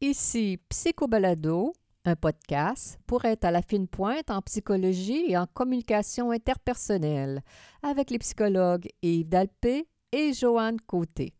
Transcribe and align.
Ici 0.00 0.58
Psychobalado, 0.68 1.72
un 2.04 2.16
podcast 2.16 2.98
pour 3.06 3.24
être 3.24 3.44
à 3.44 3.50
la 3.50 3.62
fine 3.62 3.88
pointe 3.88 4.30
en 4.30 4.42
psychologie 4.42 5.24
et 5.28 5.38
en 5.38 5.46
communication 5.46 6.30
interpersonnelle 6.30 7.42
avec 7.82 8.10
les 8.10 8.18
psychologues 8.18 8.88
Yves 9.00 9.28
Dalpé 9.28 9.88
et 10.12 10.34
Joanne 10.34 10.80
Côté. 10.80 11.34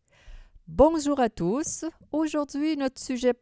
Bonjour 0.67 1.19
à 1.19 1.29
tous. 1.29 1.85
Aujourd'hui, 2.11 2.75
notre 2.75 2.99
sujet 3.01 3.33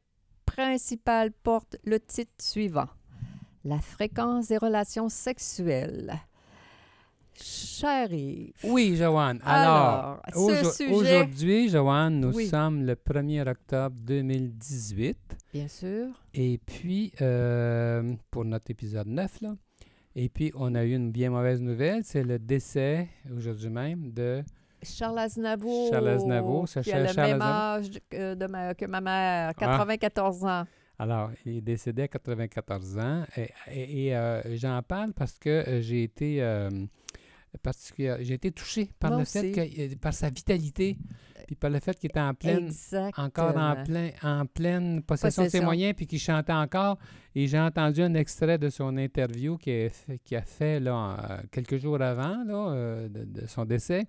principal 0.62 1.32
porte 1.32 1.78
le 1.84 2.00
titre 2.00 2.32
suivant 2.42 2.88
La 3.64 3.80
fréquence 3.80 4.48
des 4.48 4.58
relations 4.58 5.08
sexuelles. 5.08 6.16
Chérie. 7.40 8.54
Oui, 8.64 8.96
Joanne. 8.96 9.40
Alors, 9.46 10.20
Alors, 10.24 10.74
sujet- 10.74 10.92
aujourd'hui, 10.92 11.70
Joanne, 11.70 12.20
nous 12.22 12.36
Oui. 12.36 12.48
sommes 12.48 12.84
le 12.88 12.96
1er 12.96 13.48
octobre 13.48 13.96
2018. 14.00 15.18
Bien 15.54 15.68
sûr. 15.68 16.08
Et 16.34 16.58
puis, 16.66 17.14
euh, 17.22 18.16
pour 18.32 18.44
notre 18.44 18.72
épisode 18.72 19.08
9, 19.08 19.42
là. 19.42 19.56
Et 20.16 20.30
puis, 20.30 20.52
on 20.56 20.74
a 20.74 20.84
eu 20.84 20.96
une 20.96 21.12
bien 21.12 21.30
mauvaise 21.30 21.62
nouvelle. 21.62 22.02
C'est 22.04 22.24
le 22.24 22.40
décès, 22.40 23.08
aujourd'hui 23.36 23.70
même, 23.70 24.12
de... 24.12 24.44
Charles 24.84 25.20
Aznavour. 25.20 25.90
Charles 25.92 26.08
Aznavour, 26.10 26.68
ce 26.68 26.80
qui 26.80 26.90
cher 26.90 27.00
a 27.00 27.08
le 27.08 27.08
Charles 27.14 27.32
même 27.32 27.42
âge 27.42 27.90
que, 28.10 28.36
de 28.36 28.46
ma, 28.48 28.74
que 28.76 28.86
ma 28.86 29.02
mère, 29.02 29.50
Ah. 29.50 29.54
94 29.54 30.46
ans. 30.46 30.66
Alors, 31.00 31.30
il 31.46 31.58
est 31.58 31.62
décédé 31.62 32.04
à 32.04 32.08
94 32.08 32.98
ans. 32.98 33.24
Et, 33.38 33.50
et- 33.72 34.08
et, 34.08 34.16
euh, 34.16 34.42
j'en 34.56 34.82
parle 34.82 35.14
parce 35.14 35.38
que 35.38 35.50
euh, 35.50 35.82
j'ai 35.82 36.04
été... 36.04 36.42
euh, 36.42 36.70
j'ai 38.20 38.34
été 38.34 38.52
touché 38.52 38.90
par 39.00 39.12
Moi 39.12 39.20
le 39.20 39.26
fait 39.26 39.52
que, 39.52 39.62
euh, 39.62 39.96
par 40.00 40.14
sa 40.14 40.30
vitalité, 40.30 40.98
puis 41.48 41.56
par 41.56 41.70
le 41.70 41.80
fait 41.80 41.98
qu'il 41.98 42.10
était 42.10 42.20
en 42.20 42.34
pleine, 42.34 42.72
encore 43.18 43.58
en, 43.58 43.84
plein, 43.84 44.10
en 44.22 44.46
pleine 44.46 45.02
possession, 45.02 45.44
de 45.44 45.50
ses 45.50 45.62
moyens, 45.62 45.94
puis 45.96 46.06
qui 46.06 46.20
chantait 46.20 46.54
encore. 46.54 46.98
Et 47.34 47.48
j'ai 47.48 47.60
entendu 47.60 48.02
un 48.04 48.14
extrait 48.14 48.58
de 48.58 48.70
son 48.70 48.96
interview 48.98 49.58
qu'il 49.58 49.86
a 49.86 49.90
fait, 49.90 50.20
qu'il 50.20 50.38
a 50.38 50.42
fait, 50.42 50.80
là, 50.80 51.42
quelques 51.52 51.78
jours 51.78 52.02
avant 52.02 52.44
là, 52.46 53.08
de, 53.08 53.24
de 53.26 53.48
son 53.48 53.66
décès, 53.66 54.06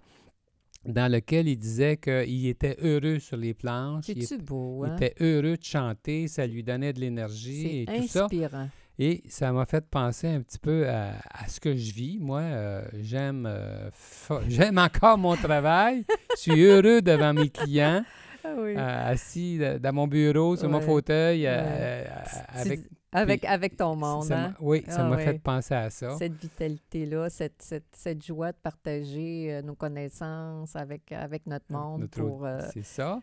dans 0.85 1.11
lequel 1.11 1.49
il 1.49 1.57
disait 1.57 1.97
qu'il 1.97 2.47
était 2.47 2.77
heureux 2.83 3.19
sur 3.19 3.37
les 3.37 3.55
planches. 3.55 4.09
Il, 4.09 4.27
beau, 4.45 4.85
il 4.85 4.91
hein? 4.91 4.97
était 4.97 5.15
heureux 5.21 5.57
de 5.57 5.65
chanter, 5.65 6.29
ça 6.29 6.47
lui 6.47 6.63
donnait 6.63 6.93
de 6.93 7.01
l'énergie 7.01 7.81
et 7.81 7.85
C'est 7.87 8.01
tout 8.03 8.09
ça. 8.09 8.25
inspirant. 8.25 8.69
Et 9.01 9.23
ça 9.29 9.53
m'a 9.53 9.65
fait 9.65 9.85
penser 9.89 10.27
un 10.27 10.41
petit 10.41 10.59
peu 10.59 10.89
à, 10.89 11.13
à 11.33 11.47
ce 11.47 11.61
que 11.61 11.77
je 11.77 11.93
vis. 11.93 12.19
Moi, 12.21 12.41
euh, 12.41 12.85
j'aime 13.01 13.47
euh, 13.49 13.91
j'aime 14.49 14.79
encore 14.79 15.19
mon 15.19 15.37
travail. 15.37 16.05
Je 16.37 16.41
suis 16.41 16.63
heureux 16.65 17.01
devant 17.01 17.33
mes 17.33 17.49
clients, 17.49 18.03
Ah 18.43 18.49
oui. 18.59 18.75
euh, 18.77 19.11
assis 19.13 19.61
dans 19.81 19.93
mon 19.95 20.09
bureau, 20.09 20.57
sur 20.57 20.69
mon 20.69 20.81
fauteuil, 20.81 21.45
Ouais. 21.45 22.07
Tu- 22.65 22.83
avec... 23.13 23.29
avec, 23.29 23.41
puis- 23.41 23.49
avec 23.49 23.77
ton 23.77 23.97
monde, 23.97 24.25
ça 24.25 24.45
hein? 24.47 24.55
Oui, 24.61 24.83
ça 24.87 25.07
Ah 25.07 25.09
m'a 25.09 25.19
fait 25.19 25.39
penser 25.39 25.75
à 25.75 25.89
ça. 25.91 26.17
Cette 26.19 26.35
vitalité-là, 26.35 27.31
cette, 27.31 27.63
cette, 27.63 27.87
cette 27.93 28.25
joie 28.25 28.53
de 28.53 28.57
partager 28.63 29.55
euh, 29.55 29.63
nos 29.63 29.75
connaissances 29.75 30.77
avec, 30.77 31.11
avec 31.13 31.47
notre 31.47 31.73
monde 31.73 32.03
Notre 32.03 32.21
pour 32.21 32.45
euh, 32.45 32.61
ça. 32.83 33.21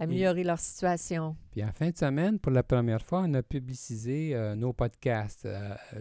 améliorer 0.00 0.44
leur 0.44 0.58
situation. 0.58 1.36
Puis 1.52 1.62
en 1.62 1.72
fin 1.72 1.90
de 1.90 1.96
semaine, 1.96 2.38
pour 2.38 2.52
la 2.52 2.62
première 2.62 3.02
fois, 3.02 3.22
on 3.26 3.34
a 3.34 3.42
publicisé 3.42 4.34
euh, 4.34 4.54
nos 4.54 4.72
podcasts. 4.72 5.46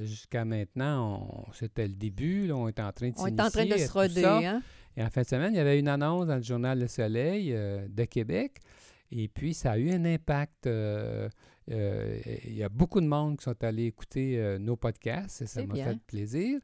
Jusqu'à 0.02 0.45
maintenant, 0.45 1.45
c'était 1.53 1.88
le 1.88 1.95
début. 1.95 2.48
là, 2.48 2.55
on 2.55 2.67
est 2.67 2.80
en 2.80 2.92
train 2.92 3.09
de 3.09 3.14
On 3.17 3.28
est 3.28 3.42
en 3.42 3.50
train 3.50 3.66
de 3.66 3.71
s'initier 3.73 3.87
se 3.87 3.92
roder, 3.92 4.26
hein? 4.26 4.61
Et 4.95 5.04
en 5.04 5.10
fin 5.10 5.21
de 5.21 5.27
semaine, 5.27 5.54
il 5.54 5.58
y 5.58 5.60
avait 5.60 5.80
une 5.80 5.89
annonce 5.89 6.26
dans 6.26 6.37
le 6.37 6.42
journal 6.42 6.80
Le 6.80 6.87
Soleil 6.87 7.52
de 7.52 8.04
Québec. 8.05 8.61
Et 9.12 9.28
puis, 9.28 9.54
ça 9.54 9.72
a 9.72 9.78
eu 9.78 9.92
un 9.92 10.06
impact. 10.06 10.68
euh, 10.68 11.30
euh, 11.72 12.20
il 12.45 12.56
y 12.56 12.64
a 12.64 12.70
beaucoup 12.70 13.02
de 13.02 13.08
monde 13.08 13.38
qui 13.38 13.44
sont 13.44 13.64
allés 13.64 13.86
écouter 13.86 14.40
euh, 14.40 14.58
nos 14.58 14.76
podcasts. 14.76 15.42
Et 15.42 15.48
ça 15.48 15.66
m'a 15.66 15.76
fait 15.76 16.00
plaisir. 16.06 16.60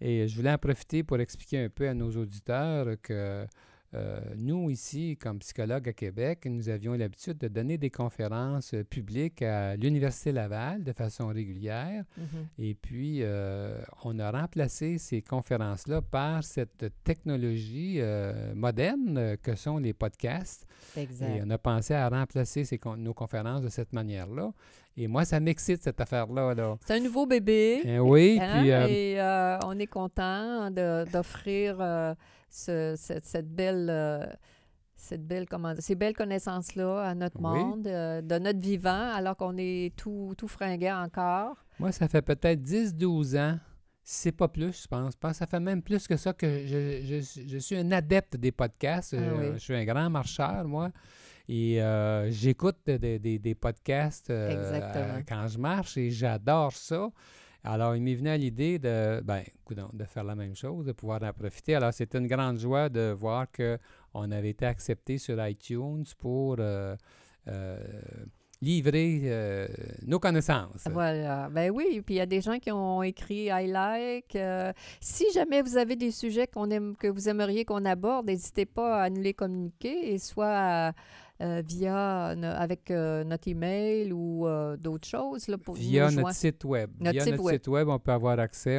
Et 0.00 0.28
je 0.28 0.36
voulais 0.36 0.52
en 0.52 0.58
profiter 0.58 1.02
pour 1.02 1.18
expliquer 1.18 1.64
un 1.64 1.68
peu 1.68 1.88
à 1.88 1.94
nos 1.94 2.10
auditeurs 2.16 2.96
que 3.02 3.46
euh, 3.94 4.20
nous, 4.36 4.68
ici, 4.68 5.16
comme 5.16 5.38
psychologues 5.38 5.88
à 5.88 5.92
Québec, 5.94 6.44
nous 6.44 6.68
avions 6.68 6.92
l'habitude 6.92 7.38
de 7.38 7.48
donner 7.48 7.78
des 7.78 7.88
conférences 7.88 8.74
euh, 8.74 8.84
publiques 8.84 9.40
à 9.40 9.76
l'Université 9.76 10.30
Laval 10.30 10.84
de 10.84 10.92
façon 10.92 11.28
régulière. 11.28 12.04
Mhm. 12.18 12.46
Et 12.58 12.74
puis, 12.74 13.20
euh, 13.22 13.80
on 14.04 14.18
a 14.18 14.30
remplacé 14.30 14.98
ces 14.98 15.22
conférences-là 15.22 16.02
par 16.02 16.44
cette 16.44 16.84
technologie 17.02 18.00
moderne 18.54 19.36
que 19.42 19.54
sont 19.54 19.78
les 19.78 19.92
podcasts. 19.94 20.66
Et 20.96 21.00
Exact. 21.02 21.42
on 21.46 21.50
a 21.50 21.58
pensé 21.58 21.94
à 21.94 22.08
remplacer 22.08 22.64
ces 22.64 22.78
con- 22.78 22.96
nos 22.96 23.14
conférences 23.14 23.62
de 23.62 23.68
cette 23.68 23.92
manière-là. 23.92 24.52
Et 24.96 25.06
moi, 25.06 25.24
ça 25.24 25.40
m'excite, 25.40 25.82
cette 25.82 26.00
affaire-là. 26.00 26.54
Là. 26.54 26.76
C'est 26.84 26.94
un 26.94 27.00
nouveau 27.00 27.26
bébé. 27.26 27.80
Eh 27.84 27.98
oui, 28.00 28.38
hein, 28.40 28.60
puis... 28.60 28.68
Et 28.70 29.18
on 29.64 29.78
est 29.78 29.86
content 29.86 30.70
d'offrir 30.70 32.16
ce- 32.48 32.94
cette, 32.96 33.24
cette 33.24 33.48
belle, 33.54 33.88
euh, 33.90 34.26
cette 34.96 35.26
belle, 35.26 35.46
comment 35.48 35.72
dire, 35.74 35.82
ces 35.82 35.94
belles 35.94 36.14
connaissances-là 36.16 37.02
à 37.08 37.14
notre 37.14 37.38
Oui. 37.40 37.58
monde, 37.58 37.86
euh, 37.86 38.20
de 38.20 38.38
notre 38.38 38.58
vivant, 38.60 39.10
alors 39.14 39.36
qu'on 39.36 39.56
est 39.56 39.94
tout, 39.96 40.34
tout 40.36 40.48
fringant 40.48 41.02
encore. 41.02 41.56
Moi, 41.78 41.92
ça 41.92 42.08
fait 42.08 42.22
peut-être 42.22 42.60
10-12 42.60 43.36
ans, 43.36 43.58
c'est 44.02 44.32
pas 44.32 44.48
plus, 44.48 44.82
je 44.82 44.88
pense. 44.88 45.12
Je 45.14 45.18
pense 45.18 45.32
que 45.32 45.36
ça 45.38 45.46
fait 45.46 45.60
même 45.60 45.82
plus 45.82 46.08
que 46.08 46.16
ça 46.16 46.32
que 46.32 46.66
je, 46.66 47.20
je- 47.22 47.46
je 47.46 47.58
suis 47.58 47.76
un 47.76 47.92
adepte 47.92 48.36
des 48.36 48.50
podcasts. 48.52 49.14
Ah 49.16 49.20
Euh, 49.20 49.36
oui. 49.38 49.50
Je 49.54 49.58
suis 49.58 49.74
un 49.74 49.84
grand 49.84 50.08
marcheur, 50.10 50.64
moi. 50.66 50.90
Et 51.50 51.80
euh, 51.82 52.30
j'écoute 52.30 52.76
des, 52.86 53.18
des- 53.18 53.38
des 53.38 53.54
podcasts 53.54 54.30
euh, 54.30 55.20
quand 55.26 55.46
je 55.48 55.58
marche 55.58 55.96
et 55.96 56.10
j'adore 56.10 56.72
ça. 56.72 57.08
Alors, 57.64 57.96
il 57.96 58.02
m'est 58.02 58.14
venu 58.14 58.28
à 58.28 58.36
l'idée 58.36 58.78
de, 58.78 59.20
ben, 59.22 59.42
de 59.92 60.04
faire 60.04 60.24
la 60.24 60.34
même 60.34 60.54
chose, 60.54 60.86
de 60.86 60.92
pouvoir 60.92 61.22
en 61.22 61.32
profiter. 61.32 61.74
Alors, 61.74 61.92
c'était 61.92 62.18
une 62.18 62.26
grande 62.28 62.58
joie 62.58 62.88
de 62.88 63.10
voir 63.10 63.46
qu'on 63.50 64.30
avait 64.30 64.50
été 64.50 64.64
accepté 64.64 65.18
sur 65.18 65.44
iTunes 65.44 66.04
pour 66.18 66.56
euh, 66.60 66.96
euh, 67.48 67.78
livrer 68.62 69.22
euh, 69.24 69.66
nos 70.06 70.20
connaissances. 70.20 70.86
Voilà. 70.90 71.48
Ben 71.50 71.70
oui, 71.70 72.00
puis 72.04 72.14
il 72.14 72.18
y 72.18 72.20
a 72.20 72.26
des 72.26 72.40
gens 72.40 72.58
qui 72.58 72.70
ont 72.70 73.02
écrit 73.02 73.48
I 73.50 73.66
like. 73.66 74.38
si 75.00 75.24
jamais 75.32 75.60
vous 75.62 75.76
avez 75.76 75.96
des 75.96 76.12
sujets 76.12 76.46
qu'on 76.46 76.70
aime, 76.70 76.96
que 76.96 77.08
vous 77.08 77.28
aimeriez 77.28 77.64
qu'on 77.64 77.84
aborde, 77.84 78.26
n'hésitez 78.26 78.66
pas 78.66 79.02
à 79.02 79.10
nous 79.10 79.20
les 79.20 79.34
communiquer, 79.34 80.12
et 80.12 80.18
soit 80.18 80.92
euh, 81.40 81.62
via 81.64 82.34
no- 82.36 82.46
avec 82.48 82.90
euh, 82.90 83.22
notre 83.24 83.48
email 83.48 84.12
ou 84.12 84.46
euh, 84.46 84.76
d'autres 84.76 85.06
choses. 85.06 85.46
Là, 85.48 85.56
pour 85.58 85.74
Via 85.76 86.10
notre 86.10 86.32
site 86.34 86.64
web. 86.64 86.90
Notre 86.98 87.12
Via 87.12 87.22
site 87.22 87.32
notre 87.32 87.44
web. 87.44 87.54
site 87.54 87.68
web, 87.68 87.88
on 87.88 87.98
peut 87.98 88.12
avoir 88.12 88.38
accès, 88.40 88.78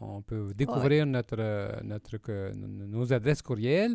on 0.00 0.22
peut 0.22 0.50
découvrir 0.56 1.04
notre, 1.06 1.82
notre, 1.84 2.16
que- 2.18 2.52
nos- 2.54 3.12
adresses 3.12 3.42
courriels. 3.42 3.94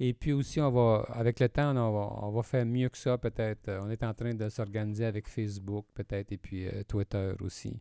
Et 0.00 0.14
puis 0.14 0.32
aussi, 0.32 0.60
on 0.60 0.70
va, 0.70 1.06
avec 1.10 1.38
le 1.38 1.48
temps, 1.48 1.70
on 1.76 1.92
va, 1.92 2.26
on 2.26 2.30
va 2.32 2.42
faire 2.42 2.66
mieux 2.66 2.88
que 2.88 2.98
ça, 2.98 3.16
peut-être. 3.18 3.68
Euh, 3.68 3.80
On 3.84 3.90
est 3.90 4.02
en 4.02 4.12
train 4.14 4.34
de 4.34 4.48
s'organiser 4.48 5.04
avec 5.04 5.28
Facebook, 5.28 5.86
peut-être, 5.94 6.32
et 6.32 6.38
puis 6.38 6.66
Twitter 6.88 7.32
aussi. 7.40 7.78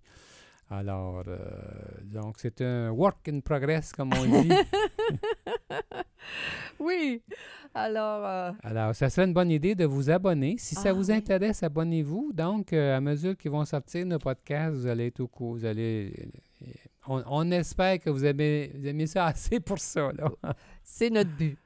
Alors, 0.70 1.24
euh, 1.28 1.38
donc, 2.06 2.36
c'est 2.38 2.62
un 2.62 2.92
work 2.92 3.28
in 3.28 3.40
progress, 3.40 3.92
comme 3.92 4.12
on 4.14 4.42
dit. 4.42 4.50
Oui. 6.80 7.22
Alors, 7.74 8.26
euh, 8.26 8.52
Alors, 8.64 8.96
ça 8.96 9.10
serait 9.10 9.28
une 9.28 9.34
bonne 9.34 9.52
idée 9.52 9.76
de 9.76 9.86
vous 9.86 10.10
abonner. 10.10 10.56
Si 10.58 10.76
ça 10.76 10.90
Ah, 10.90 10.94
vous 10.94 11.10
oui. 11.10 11.16
intéresse, 11.16 11.64
abonnez-vous. 11.64 12.32
Donc, 12.34 12.74
euh, 12.74 12.98
à 12.98 13.02
mesure 13.02 13.38
qu'ils 13.38 13.52
vont 13.52 13.64
sortir 13.66 14.06
nos 14.06 14.20
podcasts, 14.20 14.76
vous 14.76 14.88
allez 14.88 15.08
être 15.08 15.20
au 15.22 15.28
courant. 15.28 15.54
Vous 15.54 15.66
allez, 15.66 16.12
euh, 16.64 16.66
on, 17.08 17.24
on 17.28 17.52
espère 17.52 18.00
que 18.00 18.10
vous 18.10 18.26
aimez, 18.26 18.72
vous 18.76 18.88
aimez 18.88 19.08
ça 19.08 19.26
assez 19.28 19.60
pour 19.60 19.80
ça. 19.80 20.12
Là. 20.12 20.30
c'est 20.84 21.10
notre 21.10 21.30
but. 21.32 21.58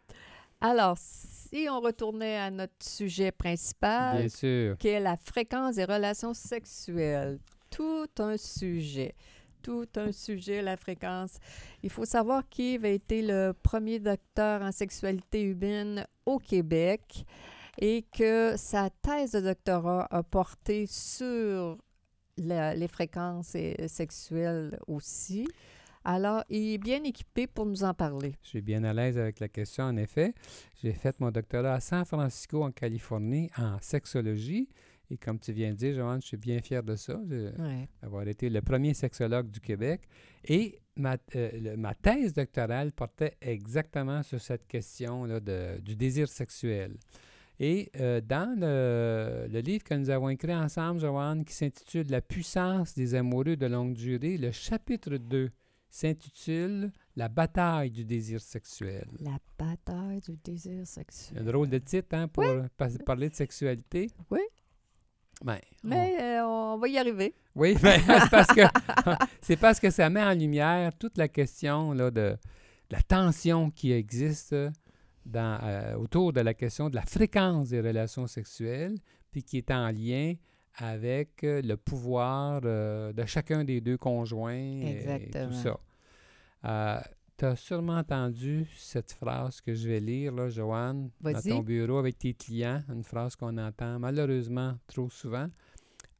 Alors, 0.61 0.97
si 0.99 1.67
on 1.69 1.79
retournait 1.79 2.37
à 2.37 2.51
notre 2.51 2.73
sujet 2.83 3.31
principal, 3.31 4.17
Bien 4.19 4.29
sûr. 4.29 4.77
qui 4.77 4.89
est 4.89 4.99
la 4.99 5.15
fréquence 5.15 5.75
des 5.75 5.85
relations 5.85 6.33
sexuelles. 6.33 7.39
Tout 7.71 8.07
un 8.19 8.37
sujet. 8.37 9.13
Tout 9.65 9.87
un 9.95 10.11
sujet, 10.11 10.61
la 10.61 10.77
fréquence. 10.77 11.39
Il 11.81 11.89
faut 11.89 12.05
savoir 12.05 12.47
qu'Yves 12.47 12.85
a 12.85 12.89
été 12.89 13.23
le 13.23 13.51
premier 13.51 13.97
docteur 13.97 14.61
en 14.61 14.71
sexualité 14.71 15.41
humaine 15.41 16.05
au 16.23 16.37
Québec 16.37 17.25
et 17.79 18.03
que 18.15 18.53
sa 18.57 18.91
thèse 18.91 19.31
de 19.31 19.39
doctorat 19.39 20.07
a 20.11 20.21
porté 20.21 20.85
sur 20.85 21.79
les 22.37 22.87
fréquences 22.87 23.53
euh, 23.55 23.87
sexuelles 23.87 24.77
aussi. 24.85 25.47
Alors, 26.03 26.43
il 26.47 26.73
est 26.73 26.77
bien 26.77 27.03
équipé 27.03 27.47
pour 27.47 27.65
nous 27.65 27.83
en 27.83 27.95
parler. 27.95 28.35
Je 28.43 28.49
suis 28.49 28.61
bien 28.61 28.83
à 28.83 28.93
l'aise 28.93 29.17
avec 29.17 29.39
la 29.39 29.47
question, 29.47 29.85
en 29.85 29.97
effet. 29.97 30.35
J'ai 30.83 30.93
fait 30.93 31.19
mon 31.19 31.31
doctorat 31.31 31.73
à 31.73 31.79
San 31.79 32.05
Francisco, 32.05 32.63
en 32.63 32.71
Californie, 32.71 33.49
en 33.57 33.79
sexologie. 33.81 34.69
Et 35.11 35.17
comme 35.17 35.37
tu 35.39 35.51
viens 35.53 35.71
de 35.71 35.75
dire, 35.75 35.93
Joanne, 35.95 36.21
je 36.21 36.27
suis 36.27 36.37
bien 36.37 36.59
fier 36.61 36.81
de 36.83 36.95
ça, 36.95 37.17
Ouais. 37.17 37.87
d'avoir 38.01 38.27
été 38.27 38.49
le 38.49 38.61
premier 38.61 38.93
sexologue 38.93 39.49
du 39.51 39.59
Québec. 39.59 40.01
Et 40.45 40.79
ma, 40.95 41.17
euh, 41.35 41.51
le- 41.53 41.77
ma 41.77 41.93
thèse 41.93 42.33
doctorale 42.33 42.91
portait 42.91 43.37
exactement 43.41 44.23
sur 44.23 44.41
cette 44.41 44.67
question 44.67 45.25
là, 45.25 45.39
de, 45.39 45.79
du 45.81 45.95
désir 45.95 46.27
sexuel. 46.27 46.97
Et 47.59 47.89
euh, 48.01 48.19
dans 48.19 48.53
le, 48.59 49.47
le 49.49 49.59
livre 49.61 49.83
que 49.83 49.93
nous 49.93 50.09
avons 50.09 50.27
écrit 50.29 50.53
ensemble, 50.53 50.99
Joanne, 50.99 51.45
qui 51.45 51.53
s'intitule 51.53 52.07
La 52.09 52.21
puissance 52.21 52.93
des 52.95 53.15
amoureux 53.15 53.55
de 53.55 53.65
longue 53.67 53.93
durée, 53.93 54.37
le 54.37 54.51
chapitre 54.51 55.15
2 55.17 55.51
s'intitule 55.89 56.91
La 57.15 57.29
bataille 57.29 57.91
du 57.91 58.03
désir 58.03 58.41
sexuel. 58.41 59.07
La 59.21 59.37
bataille 59.57 60.19
du 60.19 60.35
désir 60.43 60.81
Un 60.81 60.85
sexuel. 60.85 61.43
drôle 61.45 61.69
de 61.69 61.77
titre, 61.77 62.13
hein, 62.15 62.27
pour 62.27 62.43
parler 63.05 63.29
de 63.29 63.35
sexualité. 63.35 64.09
Oui. 64.29 64.39
Ben, 65.45 65.59
on- 65.83 65.87
Mais 65.87 66.17
euh, 66.21 66.45
on 66.45 66.77
va 66.77 66.87
y 66.87 66.97
arriver. 66.97 67.33
Oui, 67.55 67.75
ben, 67.81 68.01
c'est 68.05 68.29
parce 68.29 68.47
que 68.47 68.61
c'est 69.41 69.55
parce 69.57 69.79
que 69.79 69.89
ça 69.91 70.09
met 70.09 70.21
en 70.23 70.33
lumière 70.33 70.91
toute 70.97 71.17
la 71.17 71.27
question 71.27 71.93
là, 71.93 72.09
de, 72.11 72.31
de 72.31 72.37
la 72.95 73.01
tension 73.01 73.69
qui 73.69 73.91
existe 73.93 74.55
dans, 75.25 75.59
euh, 75.63 75.95
autour 75.95 76.33
de 76.33 76.41
la 76.41 76.53
question 76.53 76.89
de 76.89 76.95
la 76.95 77.03
fréquence 77.03 77.69
des 77.69 77.79
relations 77.81 78.27
sexuelles, 78.27 78.95
puis 79.31 79.43
qui 79.43 79.57
est 79.57 79.71
en 79.71 79.89
lien 79.91 80.33
avec 80.77 81.43
euh, 81.43 81.61
le 81.61 81.77
pouvoir 81.77 82.61
euh, 82.65 83.13
de 83.13 83.25
chacun 83.25 83.63
des 83.63 83.79
deux 83.81 83.97
conjoints 83.97 84.53
et- 84.53 85.29
tout 85.47 85.53
ça. 85.53 85.79
Tu 87.37 87.45
as 87.45 87.55
sûrement 87.55 87.97
entendu 87.97 88.65
cette 88.77 89.11
phrase 89.11 89.59
que 89.61 89.73
je 89.73 89.87
vais 89.89 89.99
lire, 89.99 90.31
là, 90.33 90.49
Joanne, 90.49 91.09
dans 91.21 91.41
ton 91.41 91.59
bureau 91.61 91.97
avec 91.97 92.17
tes 92.17 92.33
clients, 92.33 92.81
une 92.89 93.03
phrase 93.03 93.35
qu'on 93.35 93.57
entend 93.57 93.99
malheureusement 93.99 94.77
trop 94.87 95.09
souvent. 95.09 95.47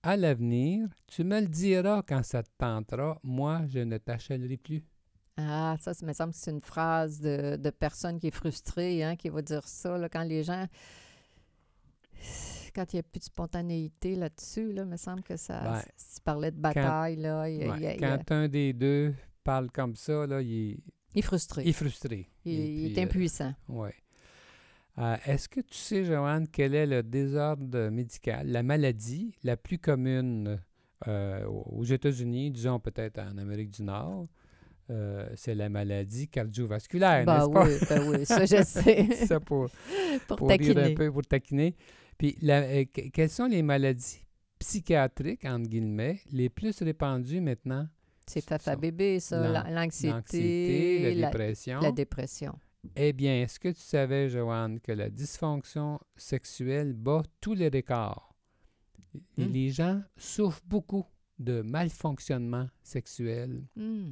À 0.04 0.18
l'avenir, 0.18 0.88
tu 1.08 1.24
me 1.24 1.40
le 1.42 1.48
diras 1.48 2.04
quand 2.08 2.24
ça 2.24 2.44
te 2.44 2.50
tentera, 2.58 3.20
moi, 3.24 3.62
je 3.68 3.80
ne 3.80 3.98
t'achèterai 3.98 4.58
plus. 4.58 4.84
Ah, 5.38 5.76
ça, 5.80 5.94
ça 5.94 6.06
me 6.06 6.14
semble 6.14 6.32
que 6.32 6.38
c'est 6.40 6.52
une 6.52 6.62
phrase 6.62 7.20
de, 7.20 7.56
de 7.58 7.70
personne 7.70 8.20
qui 8.20 8.28
est 8.28 8.32
frustrée, 8.36 9.04
hein, 9.04 9.16
qui 9.16 9.30
va 9.30 9.42
dire 9.42 9.68
ça, 9.68 9.98
là, 9.98 10.08
quand 10.10 10.24
les 10.24 10.44
gens... 10.44 10.66
Quand 12.74 12.92
il 12.92 12.98
n'y 12.98 13.00
a 13.00 13.04
plus 13.04 13.20
de 13.20 13.24
spontanéité 13.24 14.16
là-dessus, 14.16 14.74
là, 14.74 14.84
il 14.84 14.90
me 14.90 14.98
semble 14.98 15.24
que 15.24 15.38
ça... 15.38 15.62
Ben, 15.62 15.82
si 15.96 16.16
tu 16.16 16.22
parlais 16.22 16.52
de 16.52 16.58
bataille, 16.60 17.16
là, 17.16 17.48
il, 17.50 17.70
Ouais, 17.70 17.78
il 17.78 17.84
il 17.84 18.02
y 18.02 18.06
a- 18.06 18.18
Quand 18.18 18.32
un 18.36 18.48
des 18.50 18.74
deux 18.74 19.14
parle 19.44 19.72
comme 19.72 19.96
ça, 19.96 20.28
là, 20.28 20.42
il, 20.42 20.78
il 21.16 21.20
est 21.20 21.22
frustré. 21.24 21.64
il 21.64 21.70
est 21.70 21.74
frustré. 21.74 22.30
Il, 22.46 22.52
Et 22.54 22.66
il 22.66 22.92
puis, 22.94 22.94
est 22.96 23.00
euh, 23.02 23.06
impuissant. 23.06 23.54
Oui. 23.70 23.90
Est-ce 25.26 25.50
que 25.50 25.60
tu 25.60 25.76
sais, 25.76 26.06
Joanne, 26.06 26.48
quel 26.50 26.74
est 26.74 26.86
le 26.86 27.04
désordre 27.04 27.90
médical, 27.90 28.48
la 28.48 28.64
maladie 28.64 29.34
la 29.44 29.58
plus 29.58 29.78
commune 29.78 30.58
euh, 31.08 31.46
aux 31.48 31.84
États-Unis, 31.84 32.50
disons 32.52 32.80
peut-être 32.80 33.20
en 33.20 33.38
Amérique 33.38 33.72
du 33.72 33.84
Nord? 33.84 34.28
Euh, 34.92 35.28
c'est 35.36 35.56
la 35.56 35.68
maladie 35.68 36.28
cardiovasculaire, 36.30 37.26
Ben 37.26 37.40
n'est-ce 37.40 37.50
pas? 37.52 37.66
oui, 37.66 37.74
ben 37.90 38.08
oui, 38.20 38.26
ça 38.26 38.46
je 38.46 38.64
sais. 38.64 39.26
ça 39.26 39.40
pour, 39.40 39.68
Pour 40.28 40.38
pour 40.38 40.48
dire 40.48 40.72
un 40.78 40.82
taquiner. 40.82 40.94
peu, 40.94 41.12
pour 41.12 41.24
taquiner. 41.24 41.76
Puis, 42.18 42.38
la- 42.42 42.62
euh, 42.62 42.86
que- 42.86 43.10
quelles 43.10 43.30
sont 43.32 43.48
les 43.48 43.64
maladies 43.64 44.22
psychiatriques, 44.60 45.44
entre 45.44 45.68
guillemets, 45.68 46.22
les 46.32 46.50
plus 46.50 46.82
répandues 46.82 47.42
maintenant? 47.42 47.88
C'est 48.28 48.44
fafa 48.44 48.76
bébé, 48.76 49.20
ça, 49.20 49.40
L'an- 49.40 49.52
la- 49.64 49.70
l'anxiété, 49.72 50.12
L'anxiété, 50.14 51.00
la 51.16 51.22
la, 51.22 51.28
dépression. 51.30 51.80
la 51.82 51.92
dépression. 51.92 52.60
Eh 52.96 53.14
bien, 53.14 53.42
est-ce 53.42 53.60
que 53.60 53.70
tu 53.70 53.82
savais, 53.82 54.30
Joanne, 54.30 54.80
que 54.80 54.92
la 54.92 55.10
dysfonction 55.10 56.00
sexuelle 56.16 56.94
bat 56.94 57.24
tous 57.42 57.54
les 57.54 57.70
records? 57.70 58.32
Hmm. 59.38 59.46
les 59.46 59.70
gens 59.70 60.02
souffrent 60.18 60.62
beaucoup 60.66 61.06
de 61.40 61.62
malfonctionnement 61.62 62.68
sexuel. 62.84 63.64
Hmm. 63.78 64.12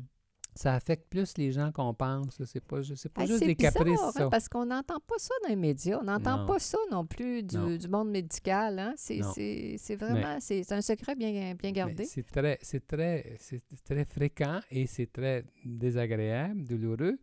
Ça 0.55 0.75
affecte 0.75 1.09
plus 1.09 1.37
les 1.37 1.51
gens 1.51 1.71
qu'on 1.71 1.93
pense. 1.93 2.41
C'est 2.45 2.59
pas, 2.59 2.77
pas 3.13 3.25
juste 3.25 3.39
des 3.43 3.55
bizarre, 3.55 3.73
caprices, 3.73 3.99
hein, 4.01 4.11
ça. 4.13 4.29
parce 4.29 4.47
qu'on 4.47 4.65
n'entend 4.65 4.99
pas 5.05 5.17
ça 5.17 5.33
dans 5.43 5.49
les 5.49 5.55
médias. 5.55 5.99
On 5.99 6.03
n'entend 6.03 6.45
pas 6.45 6.59
ça 6.59 6.77
non 6.91 7.05
plus 7.05 7.43
du, 7.43 7.57
Non. 7.57 7.75
du 7.75 7.87
monde 7.87 8.09
médical. 8.09 8.77
Hein? 8.79 8.93
C'est, 8.95 9.19
vraiment 9.95 10.37
c'est, 10.39 10.71
un 10.71 10.81
secret 10.81 11.15
bien, 11.15 11.55
gardé. 11.55 12.05
C'est 12.05 12.27
très, 12.27 12.59
très 13.83 14.05
fréquent 14.05 14.59
et 14.69 14.85
c'est 14.87 15.11
très 15.11 15.43
désagréable, 15.65 16.63
douloureux. 16.63 17.17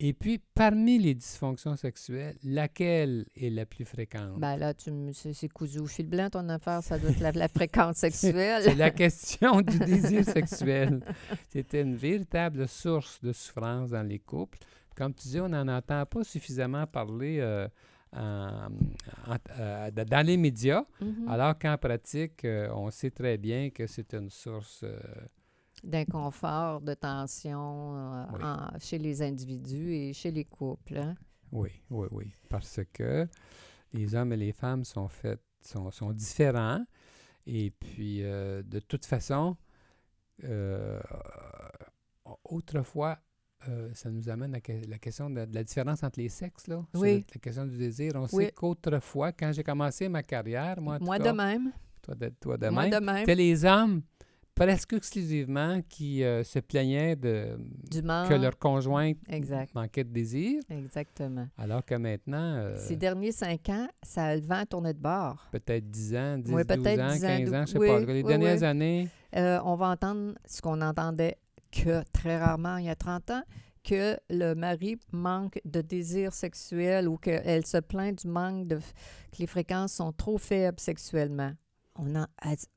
Et 0.00 0.12
puis, 0.12 0.38
parmi 0.54 0.96
les 0.98 1.14
dysfonctions 1.14 1.74
sexuelles, 1.74 2.36
laquelle 2.44 3.26
est 3.34 3.50
la 3.50 3.66
plus 3.66 3.84
fréquente? 3.84 4.38
Ben 4.38 4.56
là, 4.56 4.72
tu 4.72 4.92
me, 4.92 5.12
c'est, 5.12 5.48
cousu 5.48 5.80
au 5.80 5.86
fil 5.86 6.06
blanc 6.06 6.30
ton 6.30 6.48
affaire, 6.50 6.84
ça 6.84 6.98
doit 7.00 7.10
être 7.10 7.18
la, 7.20 7.32
la 7.32 7.48
fréquence 7.48 7.96
sexuelle. 8.06 8.62
C'est 8.62 8.76
la 8.76 8.90
question 8.92 9.60
du 9.60 9.76
désir 9.80 10.24
sexuel. 10.24 11.00
C'était 11.50 11.82
une 11.82 11.96
véritable 11.96 12.68
source 12.68 13.20
de 13.22 13.32
souffrance 13.32 13.90
dans 13.90 14.06
les 14.06 14.20
couples. 14.20 14.58
Comme 14.94 15.12
tu 15.14 15.26
dis, 15.28 15.40
on 15.40 15.48
n'en 15.48 15.66
entend 15.66 16.06
pas 16.06 16.22
suffisamment 16.22 16.86
parler 16.86 17.38
euh, 17.40 17.66
en- 18.16 18.68
en- 19.26 19.36
euh, 19.58 19.90
dans 19.90 20.24
les 20.26 20.36
médias, 20.36 20.84
Mhm. 21.00 21.28
alors 21.28 21.58
qu'en 21.58 21.76
pratique, 21.76 22.44
euh, 22.44 22.68
on 22.72 22.90
sait 22.92 23.10
très 23.10 23.36
bien 23.36 23.70
que 23.70 23.86
c'est 23.88 24.14
une 24.14 24.30
source. 24.30 24.84
D'inconfort, 25.84 26.80
de 26.80 26.94
tension 26.94 27.96
euh, 27.96 28.24
Oui. 28.34 28.40
en- 28.42 28.78
chez 28.80 28.98
les 28.98 29.22
individus 29.22 29.92
et 29.94 30.12
chez 30.12 30.30
les 30.30 30.44
couples. 30.44 30.96
hein? 30.98 31.14
oui, 31.52 31.70
oui, 31.90 32.08
oui. 32.10 32.32
Parce 32.48 32.80
que 32.92 33.26
les 33.92 34.14
hommes 34.14 34.32
et 34.32 34.36
les 34.36 34.52
femmes 34.52 34.84
sont 34.84 35.08
faits, 35.08 35.40
sont, 35.62 35.90
sont 35.90 36.12
différents. 36.12 36.84
Et 37.46 37.70
puis, 37.70 38.22
euh, 38.22 38.62
de 38.62 38.80
toute 38.80 39.06
façon, 39.06 39.56
euh, 40.44 41.00
autrefois, 42.44 43.18
euh, 43.68 43.90
ça 43.94 44.10
nous 44.10 44.28
amène 44.28 44.54
à 44.54 44.58
la 44.88 44.98
question 44.98 45.30
de, 45.30 45.44
de 45.44 45.54
la 45.54 45.64
différence 45.64 46.02
entre 46.02 46.20
les 46.20 46.28
sexes, 46.28 46.66
là. 46.66 46.84
Oui. 46.94 47.24
la, 47.34 47.40
question 47.40 47.66
du 47.66 47.76
désir. 47.76 48.12
On 48.16 48.26
Oui. 48.32 48.44
sait 48.46 48.52
qu'autrefois, 48.52 49.32
quand 49.32 49.50
j'ai 49.52 49.64
commencé 49.64 50.08
ma 50.08 50.22
carrière, 50.22 50.80
moi, 50.80 50.98
Moi 51.00 51.18
cas, 51.18 51.32
de 51.32 51.36
même. 51.36 51.72
toi 52.02 52.14
de, 52.14 52.28
toi 52.40 52.56
de 52.56 52.68
Moi 52.68 52.82
même, 52.82 52.90
de 53.00 53.04
même. 53.04 53.18
c'était 53.18 53.34
les 53.34 53.64
hommes 53.64 54.02
presque 54.58 54.92
exclusivement 54.92 55.80
qui 55.88 56.24
euh, 56.24 56.42
se 56.44 56.58
plaignaient 56.58 57.16
de, 57.16 57.56
Du 57.90 58.02
que 58.02 58.34
leur 58.34 58.58
conjointe 58.58 59.18
Exact. 59.28 59.74
manquait 59.74 60.04
de 60.04 60.12
désir, 60.12 60.60
Exactement. 60.68 61.48
alors 61.56 61.84
que 61.84 61.94
maintenant, 61.94 62.54
euh, 62.56 62.76
Ces 62.76 62.96
derniers 62.96 63.32
cinq 63.32 63.68
ans, 63.68 63.88
ça 64.02 64.24
a 64.26 64.36
le 64.36 64.42
vent 64.42 64.64
tourné 64.66 64.92
de 64.92 64.98
bord. 64.98 65.46
peut-être 65.52 65.88
10 65.88 66.16
ans, 66.16 66.38
10, 66.38 66.52
Oui, 66.52 66.62
12 66.64 66.76
peut-être 66.82 67.00
ans, 67.00 67.12
10 67.12 67.24
ans, 67.24 67.28
15 67.28 67.54
ans, 67.54 67.64
je 67.66 67.72
sais 67.72 67.78
oui, 67.78 67.88
pas. 67.88 68.00
Les 68.00 68.22
oui, 68.22 68.24
dernières 68.24 68.62
années, 68.62 69.08
Euh, 69.36 69.60
on 69.64 69.76
va 69.76 69.88
entendre 69.90 70.34
ce 70.46 70.62
qu'on 70.62 70.80
entendait 70.80 71.36
que 71.70 72.02
très 72.12 72.38
rarement 72.38 72.78
il 72.78 72.86
y 72.86 72.88
a 72.88 72.96
30 72.96 73.30
ans, 73.30 73.42
que 73.84 74.16
le 74.30 74.54
mari 74.54 74.96
manque 75.12 75.60
de 75.64 75.80
désir 75.82 76.32
sexuel 76.32 77.08
ou 77.08 77.16
qu'elle 77.16 77.64
se 77.66 77.78
plaint 77.78 78.18
du 78.18 78.26
manque 78.28 78.66
de... 78.66 78.76
que 78.76 79.38
les 79.38 79.46
fréquences 79.46 79.92
sont 79.92 80.12
trop 80.12 80.38
faibles 80.38 80.80
sexuellement. 80.80 81.52
On 81.98 82.14
en- 82.16 82.26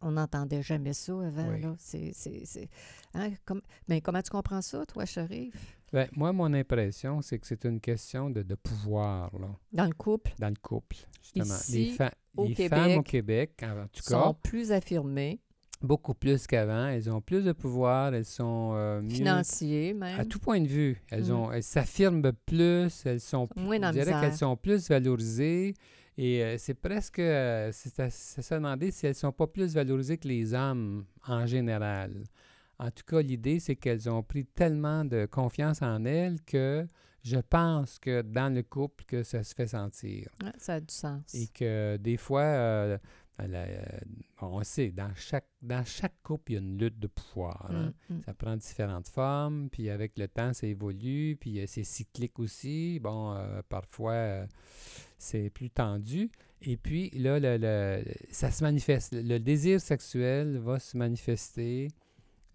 on 0.01 0.11
n'entendait 0.11 0.61
jamais 0.63 0.93
ça 0.93 1.13
avant. 1.13 1.49
Oui. 1.51 1.61
Là. 1.61 1.75
C'est, 1.77 2.11
c'est, 2.13 2.41
c'est- 2.45 2.69
hein, 3.13 3.29
comme- 3.45 3.61
mais 3.87 4.01
comment 4.01 4.21
tu 4.21 4.31
comprends 4.31 4.61
ça, 4.61 4.85
toi, 4.85 5.05
Sharif? 5.05 5.53
ben, 5.93 6.07
moi, 6.15 6.31
mon 6.33 6.51
impression, 6.53 7.21
c'est 7.21 7.37
que 7.37 7.45
c'est 7.45 7.65
une 7.65 7.79
question 7.79 8.29
de, 8.29 8.41
de 8.41 8.55
pouvoir 8.55 9.31
là, 9.39 9.49
Dans 9.73 9.85
le 9.85 9.93
couple, 9.93 10.33
dans 10.39 10.49
le 10.49 10.55
couple, 10.61 10.97
justement. 11.21 11.45
Ici, 11.55 11.85
les 11.85 11.91
fa- 11.91 12.13
au 12.35 12.45
les 12.47 12.55
femmes 12.69 12.97
au 12.99 13.03
Québec, 13.03 13.61
en 13.63 13.87
tout 13.91 14.01
sont 14.01 14.33
cas, 14.33 14.39
plus 14.41 14.71
affirmés, 14.71 15.39
beaucoup 15.81 16.13
plus 16.13 16.47
qu'avant. 16.47 16.87
Elles 16.87 17.09
ont 17.11 17.21
plus 17.21 17.43
de 17.43 17.51
pouvoir, 17.51 18.13
elles 18.13 18.25
sont 18.25 18.71
euh, 18.75 19.01
mieux... 19.01 19.09
financiers 19.09 19.93
même. 19.93 20.19
À 20.19 20.25
tout 20.25 20.39
point 20.39 20.61
de 20.61 20.67
vue, 20.67 21.01
elles, 21.11 21.25
Mm. 21.29 21.31
ont, 21.35 21.51
elles 21.51 21.63
s'affirment 21.63 22.31
plus, 22.45 23.05
elles 23.05 23.19
sont, 23.19 23.47
Moins 23.55 23.79
dans 23.79 23.89
je 23.91 23.99
dirais 23.99 24.19
qu'elles 24.21 24.33
sont 24.35 24.55
plus 24.55 24.87
valorisées. 24.89 25.73
Et 26.17 26.43
euh, 26.43 26.57
c'est 26.57 26.73
presque, 26.73 27.19
euh, 27.19 27.71
c'est 27.71 28.09
se 28.11 28.53
demander 28.53 28.91
si 28.91 29.07
elles 29.07 29.15
sont 29.15 29.31
pas 29.31 29.47
plus 29.47 29.73
valorisées 29.73 30.17
que 30.17 30.27
les 30.27 30.53
hommes 30.53 31.05
en 31.27 31.45
général. 31.45 32.23
En 32.79 32.91
tout 32.91 33.03
cas, 33.07 33.21
l'idée, 33.21 33.59
c'est 33.59 33.75
qu'elles 33.75 34.09
ont 34.09 34.23
pris 34.23 34.45
tellement 34.45 35.05
de 35.05 35.25
confiance 35.25 35.81
en 35.81 36.03
elles 36.05 36.41
que 36.41 36.85
je 37.23 37.37
pense 37.37 37.99
que 37.99 38.23
dans 38.23 38.53
le 38.53 38.63
couple, 38.63 39.05
que 39.05 39.23
ça 39.23 39.43
se 39.43 39.53
fait 39.53 39.67
sentir. 39.67 40.29
Ouais, 40.43 40.51
ça 40.57 40.75
a 40.75 40.79
du 40.79 40.93
sens. 40.93 41.33
Et 41.35 41.47
que 41.47 41.97
des 41.97 42.17
fois, 42.17 42.41
euh, 42.41 42.97
la- 43.47 43.65
euh, 43.65 43.85
on 44.41 44.63
sait, 44.63 44.89
dans 44.89 45.13
chaque, 45.15 45.47
dans 45.61 45.85
chaque 45.85 46.15
couple, 46.23 46.53
il 46.53 46.55
y 46.55 46.57
a 46.57 46.61
une 46.61 46.77
lutte 46.79 46.97
de 46.99 47.05
pouvoir. 47.07 47.67
hein. 47.69 47.93
Mm, 48.09 48.15
mm. 48.15 48.21
Ça 48.25 48.33
prend 48.33 48.57
différentes 48.57 49.07
formes, 49.07 49.69
puis 49.69 49.89
avec 49.91 50.17
le 50.17 50.27
temps, 50.27 50.51
ça 50.53 50.65
évolue, 50.65 51.37
puis 51.39 51.59
euh, 51.59 51.65
c'est 51.67 51.83
cyclique 51.83 52.39
aussi. 52.39 52.99
Bon, 52.99 53.37
parfois, 53.69 54.47
c'est 55.21 55.49
plus 55.49 55.69
tendu. 55.69 56.29
Et 56.61 56.77
puis, 56.77 57.09
là, 57.11 57.39
le, 57.39 57.57
le- 57.57 58.03
ça 58.31 58.51
se 58.51 58.63
manifeste. 58.63 59.13
Le, 59.13 59.21
le 59.21 59.39
désir 59.39 59.79
sexuel 59.81 60.57
va 60.57 60.79
se 60.79 60.97
manifester 60.97 61.87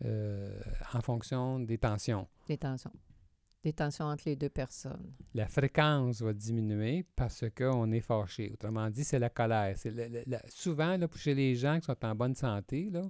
euh, 0.05 0.61
en 0.93 1.01
fonction 1.01 1.59
des 1.61 1.79
tensions. 1.79 2.29
Des 2.49 2.59
tensions. 2.59 2.93
des 3.65 3.73
tensions 3.73 4.05
entre 4.05 4.25
les 4.27 4.37
deux 4.37 4.49
personnes. 4.49 5.13
La 5.35 5.49
fréquence 5.49 6.23
va 6.23 6.33
diminuer 6.33 7.05
parce 7.17 7.45
qu'on 7.57 7.91
est 7.91 8.01
fâché. 8.01 8.51
Autrement 8.53 8.89
dit, 8.91 9.03
c'est 9.05 9.19
la 9.19 9.31
colère. 9.31 9.77
C'est 9.77 9.93
souvent, 10.49 10.97
là, 10.97 11.09
chez 11.17 11.35
les 11.35 11.55
gens 11.57 11.79
qui 11.81 11.87
sont 11.87 12.05
en 12.05 12.15
bonne 12.15 12.35
santé, 12.35 12.91
là, 12.91 13.03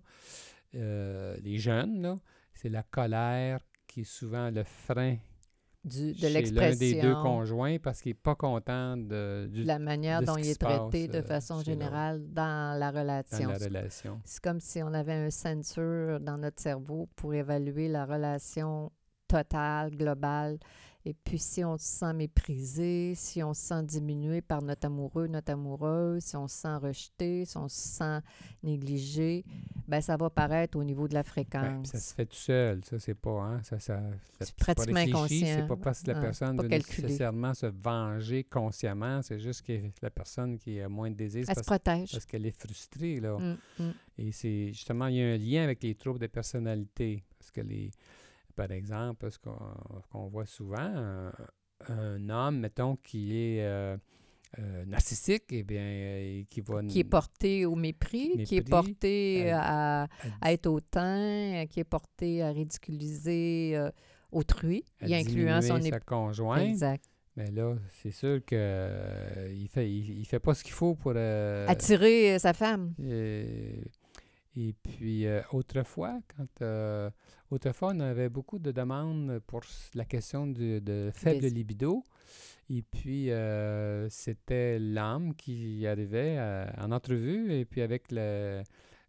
euh, 0.74 1.36
les 1.42 1.58
jeunes, 1.58 2.00
là, 2.02 2.18
c'est 2.54 2.68
la 2.70 2.82
colère 2.82 3.60
qui 3.86 4.00
est 4.00 4.04
souvent 4.04 4.50
le 4.50 4.64
frein 4.64 5.16
du, 5.86 6.12
de 6.12 6.18
chez 6.18 6.42
l'un 6.50 6.74
des 6.74 7.00
deux 7.00 7.14
conjoints 7.14 7.78
parce 7.78 8.00
qu'il 8.00 8.10
n'est 8.10 8.14
pas 8.14 8.34
content 8.34 8.96
de, 8.96 9.48
de 9.52 9.64
la 9.64 9.78
manière 9.78 10.22
dont 10.22 10.36
il 10.36 10.48
est 10.48 10.60
traité 10.60 11.08
de 11.08 11.18
euh, 11.18 11.22
façon 11.22 11.62
générale 11.62 12.22
dans 12.32 12.78
la 12.78 12.90
relation. 12.90 13.46
Dans 13.46 13.52
la 13.52 13.58
relation. 13.58 14.20
C'est 14.24 14.42
comme 14.42 14.60
si 14.60 14.82
on 14.82 14.92
avait 14.92 15.14
un 15.14 15.30
sensor 15.30 16.20
dans 16.20 16.38
notre 16.38 16.60
cerveau 16.60 17.08
pour 17.16 17.34
évaluer 17.34 17.88
la 17.88 18.04
relation 18.04 18.90
totale, 19.28 19.90
globale 19.90 20.58
et 21.08 21.14
puis, 21.14 21.38
si 21.38 21.62
on 21.62 21.78
se 21.78 21.84
sent 21.84 22.12
méprisé, 22.14 23.14
si 23.14 23.40
on 23.40 23.54
se 23.54 23.60
sent 23.60 23.84
diminué 23.84 24.40
par 24.40 24.60
notre 24.60 24.86
amoureux, 24.86 25.28
notre 25.28 25.52
amoureuse, 25.52 26.24
si 26.24 26.34
on 26.34 26.48
se 26.48 26.56
sent 26.56 26.76
rejeté, 26.78 27.44
si 27.44 27.56
on 27.56 27.68
se 27.68 27.76
sent 27.76 28.18
négligé, 28.64 29.44
ben 29.86 30.00
ça 30.00 30.16
va 30.16 30.30
paraître 30.30 30.76
au 30.76 30.82
niveau 30.82 31.06
de 31.06 31.14
la 31.14 31.22
fréquence. 31.22 31.90
ça 31.92 32.00
se 32.00 32.12
fait 32.12 32.26
tout 32.26 32.34
seul, 32.34 32.84
ça, 32.84 32.98
c'est 32.98 33.14
pas, 33.14 33.40
hein, 33.40 33.62
ça, 33.62 33.78
ça, 33.78 34.02
c'est 34.40 34.56
pratiquement 34.56 34.98
inconscient. 34.98 35.58
C'est 35.60 35.68
pas 35.68 35.76
parce 35.76 36.02
que 36.02 36.10
la 36.10 36.20
personne 36.20 36.60
veut 36.60 36.68
nécessairement 36.68 37.54
se 37.54 37.66
venger 37.66 38.42
consciemment, 38.42 39.22
c'est 39.22 39.38
juste 39.38 39.62
que 39.62 39.74
la 40.02 40.10
personne 40.10 40.58
qui 40.58 40.80
a 40.80 40.88
moins 40.88 41.12
de 41.12 41.14
désir, 41.14 41.42
Elle 41.42 41.54
parce, 41.54 41.58
se 41.58 41.64
protège. 41.64 42.10
parce 42.10 42.26
qu'elle 42.26 42.46
est 42.46 42.60
frustrée, 42.60 43.20
là. 43.20 43.38
Mmh, 43.38 43.58
mmh. 43.78 43.90
Et 44.18 44.32
c'est, 44.32 44.72
justement, 44.72 45.06
il 45.06 45.14
y 45.14 45.22
a 45.22 45.26
un 45.26 45.36
lien 45.36 45.62
avec 45.62 45.84
les 45.84 45.94
troubles 45.94 46.18
de 46.18 46.26
personnalité, 46.26 47.22
parce 47.38 47.52
que 47.52 47.60
les 47.60 47.92
par 48.56 48.72
exemple, 48.72 49.30
ce 49.30 49.38
qu'on 49.38 50.26
voit 50.28 50.46
souvent, 50.46 51.30
un, 51.88 52.30
homme, 52.30 52.60
mettons, 52.60 52.96
qui 52.96 53.36
est 53.36 53.62
euh, 53.62 53.96
euh, 54.58 54.84
narcissique, 54.86 55.44
eh 55.50 55.62
bien, 55.62 55.82
euh, 55.82 56.42
qui 56.48 56.62
va... 56.62 56.82
Qui 56.82 57.00
est 57.00 57.04
porté 57.04 57.66
au 57.66 57.76
mépris, 57.76 58.42
qui 58.44 58.56
est 58.56 58.68
porté 58.68 59.52
à, 59.52 60.08
être 60.46 60.66
hautain, 60.66 61.66
qui 61.68 61.80
est 61.80 61.84
porté 61.84 62.42
à 62.42 62.50
ridiculiser 62.50 63.78
autrui, 64.32 64.84
y 65.02 65.14
incluant 65.14 65.60
son 65.60 65.80
sa 65.80 66.00
conjointe. 66.00 66.62
Exact. 66.62 67.04
Mais 67.36 67.50
là, 67.50 67.74
c'est 68.00 68.12
sûr 68.12 68.42
qu'il 68.46 68.58
il 69.52 69.68
fait, 69.68 69.90
il, 69.90 70.24
fait 70.24 70.40
pas 70.40 70.54
ce 70.54 70.64
qu'il 70.64 70.72
faut 70.72 70.94
pour... 70.94 71.12
Attirer 71.14 72.38
sa 72.38 72.54
femme. 72.54 72.94
Et 73.04 73.82
puis, 74.56 75.26
euh, 75.26 75.42
autrefois, 75.52 76.18
quand 76.34 76.62
euh, 76.62 77.10
autrefois, 77.50 77.92
on 77.94 78.00
avait 78.00 78.30
beaucoup 78.30 78.58
de 78.58 78.72
demandes 78.72 79.38
pour 79.46 79.60
la 79.94 80.04
question 80.06 80.46
de, 80.46 80.78
de 80.78 81.10
faible 81.14 81.46
libido. 81.46 82.02
Et 82.70 82.82
puis, 82.82 83.30
euh, 83.30 84.08
c'était 84.08 84.78
l'âme 84.78 85.34
qui 85.34 85.86
arrivait 85.86 86.38
en 86.78 86.90
entrevue, 86.90 87.52
et 87.52 87.64
puis 87.66 87.82
avec 87.82 88.10
le, 88.10 88.62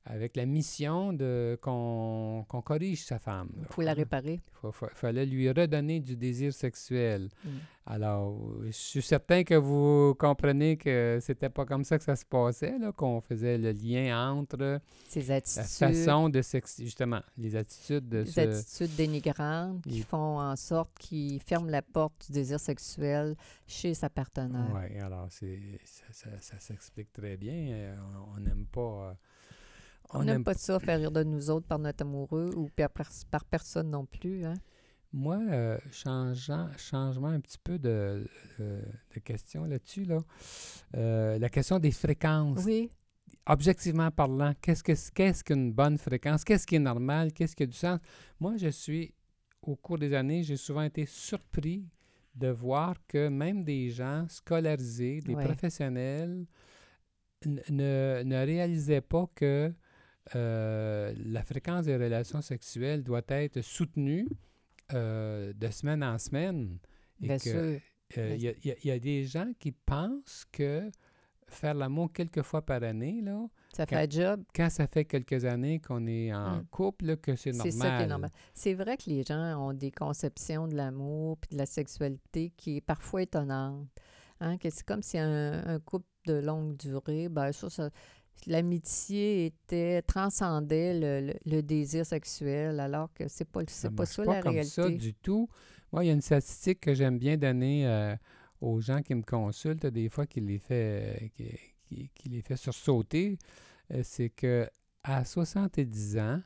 avec 0.09 0.35
la 0.37 0.45
mission 0.45 1.11
de 1.13 1.57
qu'on 1.61 2.45
corrige 2.63 3.03
sa 3.03 3.19
femme. 3.19 3.49
Il 3.59 3.65
faut 3.65 3.81
la 3.81 3.93
réparer. 3.93 4.39
Il 4.63 4.71
fallait 4.93 5.25
lui 5.25 5.49
redonner 5.49 5.99
du 5.99 6.15
désir 6.15 6.53
sexuel. 6.53 7.29
Mm. 7.43 7.49
Alors, 7.85 8.37
je 8.65 8.71
suis 8.71 9.01
certain 9.01 9.43
que 9.43 9.53
vous 9.53 10.13
comprenez 10.19 10.75
que 10.75 11.19
c'était 11.21 11.49
pas 11.49 11.65
comme 11.65 11.83
ça 11.85 11.97
que 11.97 12.03
ça 12.03 12.15
se 12.15 12.25
passait, 12.25 12.75
qu'on 12.97 13.21
faisait 13.21 13.57
le 13.57 13.71
lien 13.71 14.31
entre 14.31 14.81
Ces 15.07 15.31
attitudes, 15.31 15.63
la 15.81 15.93
façon 15.93 16.29
de 16.29 16.41
sex... 16.41 16.81
justement, 16.81 17.21
les 17.37 17.55
attitudes 17.55 18.09
de 18.09 18.19
les 18.19 18.39
attitudes 18.39 18.95
dénigrantes 18.95 19.83
qui 19.83 20.01
font 20.01 20.39
en 20.39 20.55
sorte 20.55 20.97
qu'il 20.99 21.39
ferme 21.39 21.69
la 21.69 21.81
porte 21.81 22.27
du 22.27 22.33
désir 22.33 22.59
sexuel 22.59 23.35
chez 23.67 23.93
sa 23.93 24.09
partenaire. 24.09 24.69
Oui, 24.73 24.99
alors 24.99 25.27
c'est 25.29 25.79
ça, 25.85 26.29
ça, 26.41 26.59
s'explique 26.59 27.13
très 27.13 27.37
bien. 27.37 27.53
Euh, 27.53 27.95
on 28.35 28.39
n'aime 28.39 28.65
pas... 28.65 28.81
Euh, 28.81 29.13
on 30.13 30.23
n'aime 30.23 30.43
pas 30.43 30.53
ça, 30.53 30.79
faire 30.79 30.99
rire 30.99 31.11
de 31.11 31.23
nous 31.23 31.49
autres 31.49 31.67
par 31.67 31.79
notre 31.79 32.03
amoureux 32.03 32.49
ou 32.55 32.69
par, 32.69 32.89
par 33.29 33.45
personne 33.45 33.89
non 33.89 34.05
plus. 34.05 34.45
Hein? 34.45 34.53
Moi, 35.13 35.39
euh, 35.49 35.77
changeant, 35.91 36.69
changement 36.77 37.29
un 37.29 37.39
petit 37.39 37.57
peu 37.63 37.79
de, 37.79 38.27
de, 38.59 39.19
question 39.23 39.65
là-dessus, 39.65 40.03
là. 40.05 40.19
Euh, 40.95 41.39
la 41.39 41.49
question 41.49 41.79
des 41.79 41.91
fréquences. 41.91 42.63
Oui. 42.65 42.89
Objectivement 43.45 44.11
parlant, 44.11 44.53
qu'est-ce 44.61 44.83
que 44.83 44.91
qu'est-ce 45.13 45.43
qu'une 45.43 45.71
bonne 45.71 45.97
fréquence? 45.97 46.43
Qu'est-ce 46.43 46.67
qui 46.67 46.75
est 46.75 46.79
normal? 46.79 47.31
Qu'est-ce 47.31 47.55
qui 47.55 47.63
a 47.63 47.65
du 47.65 47.77
sens? 47.77 47.99
Moi, 48.39 48.57
je 48.57 48.67
suis, 48.67 49.13
au 49.61 49.75
cours 49.75 49.97
des 49.97 50.13
années, 50.13 50.43
j'ai 50.43 50.57
souvent 50.57 50.81
été 50.81 51.05
surpris 51.05 51.87
de 52.35 52.49
voir 52.49 52.95
que 53.07 53.29
même 53.29 53.63
des 53.63 53.89
gens 53.89 54.25
scolarisés, 54.29 55.21
des 55.21 55.33
professionnels, 55.33 56.45
ne, 57.45 58.23
ne 58.23 58.45
réalisaient 58.45 59.01
pas 59.01 59.29
que 59.33 59.73
euh, 60.36 61.13
la 61.25 61.43
fréquence 61.43 61.86
des 61.86 61.96
relations 61.96 62.41
sexuelles 62.41 63.03
doit 63.03 63.22
être 63.29 63.62
soutenue 63.62 64.27
euh, 64.93 65.53
de 65.53 65.69
semaine 65.69 66.03
en 66.03 66.17
semaine. 66.17 66.77
Et 67.22 67.27
Bien 67.27 67.39
sûr. 67.39 67.79
Euh, 68.17 68.38
il 68.39 68.77
y, 68.84 68.91
a 68.91 69.00
des 69.00 69.25
gens 69.25 69.51
qui 69.60 69.74
pensent 69.74 70.46
que 70.50 70.89
faire 71.50 71.74
l'amour 71.74 72.12
quelques 72.13 72.41
fois 72.41 72.62
par 72.62 72.81
année, 72.84 73.22
là, 73.22 73.48
ça 73.74 73.86
fait 73.86 73.96
un 73.96 74.10
job. 74.10 74.43
Quand 74.55 74.69
ça 74.69 74.88
fait 74.88 75.03
quelques 75.03 75.43
années 75.43 75.79
qu'on 75.79 76.07
est 76.07 76.34
en 76.34 76.60
hum. 76.60 76.65
couple, 76.72 77.17
que 77.17 77.36
c'est 77.36 77.51
normal. 77.51 77.72
C'est 77.72 77.77
ça 77.77 77.98
qui 77.98 78.03
est 78.03 78.07
normal. 78.07 78.29
C'est 78.53 78.74
vrai 78.75 78.96
que 78.96 79.10
les 79.10 79.24
gens 79.24 79.57
ont 79.60 79.74
des 79.74 79.91
conceptions 79.91 80.69
de 80.69 80.75
l'amour 80.75 81.38
et 81.50 81.55
de 81.55 81.60
la 81.60 81.65
sexualité 81.65 82.53
qui 82.55 82.77
est 82.77 82.81
parfois 82.81 83.24
étonnante. 83.24 83.89
Hein, 84.39 84.57
que 84.57 84.69
c'est 84.69 84.86
comme 84.86 85.01
si 85.01 85.17
un, 85.17 85.67
un, 85.67 85.79
couple 85.79 86.05
de 86.27 86.36
longue 86.36 86.77
durée, 86.77 87.27
ben 87.27 87.51
ça, 87.51 87.69
ça 87.69 87.89
l'amitié 88.46 89.46
était 89.48 90.01
transcendait 90.01 91.34
le, 91.46 91.62
désir 91.62 92.06
sexuel, 92.06 92.79
alors 92.79 93.12
que 93.13 93.27
c'est 93.27 93.50
pas 93.50 93.62
c'est 93.67 93.94
pas 93.94 94.06
ça 94.06 94.24
la 94.24 94.41
réalité. 94.41 94.70
ça 94.70 94.89
du 94.89 95.13
tout. 95.13 95.50
Moi, 95.91 96.03
il 96.03 96.08
y 96.08 96.10
a 96.10 96.13
une 96.13 96.22
statistique 96.22 96.82
que 96.82 96.94
j'aime 96.94 97.17
bien 97.17 97.38
donner 97.38 97.88
euh, 97.88 98.15
aux 98.62 98.82
gens 98.82 99.01
qui 99.01 99.15
me 99.15 99.24
consultent 99.24 99.86
des 99.86 100.10
fois 100.10 100.25
qui 100.25 100.41
les 100.41 100.60
fait 100.60 101.32
qui, 101.36 102.10
qui, 102.13 102.29
les 102.29 102.41
fait 102.41 102.58
sursauter, 102.58 103.38
euh, 103.94 104.01
c'est 104.03 104.29
que 104.29 104.70
à 105.03 105.24
70 105.24 106.17
ans, 106.17 106.41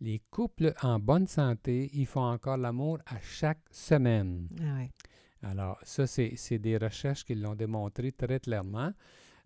les 0.00 0.20
couples 0.30 0.74
en 0.82 0.98
bonne 0.98 1.26
santé, 1.26 1.90
ils 1.94 2.06
font 2.06 2.24
encore 2.24 2.56
l'amour 2.56 2.98
à 3.06 3.18
chaque 3.20 3.62
semaine. 3.70 4.48
Ah 4.60 5.48
Alors, 5.48 5.78
ça, 5.84 6.06
c'est 6.06 6.58
des 6.58 6.76
recherches 6.76 7.24
qui 7.24 7.34
l'ont 7.34 7.54
démontré 7.54 8.12
très 8.12 8.40
clairement. 8.40 8.92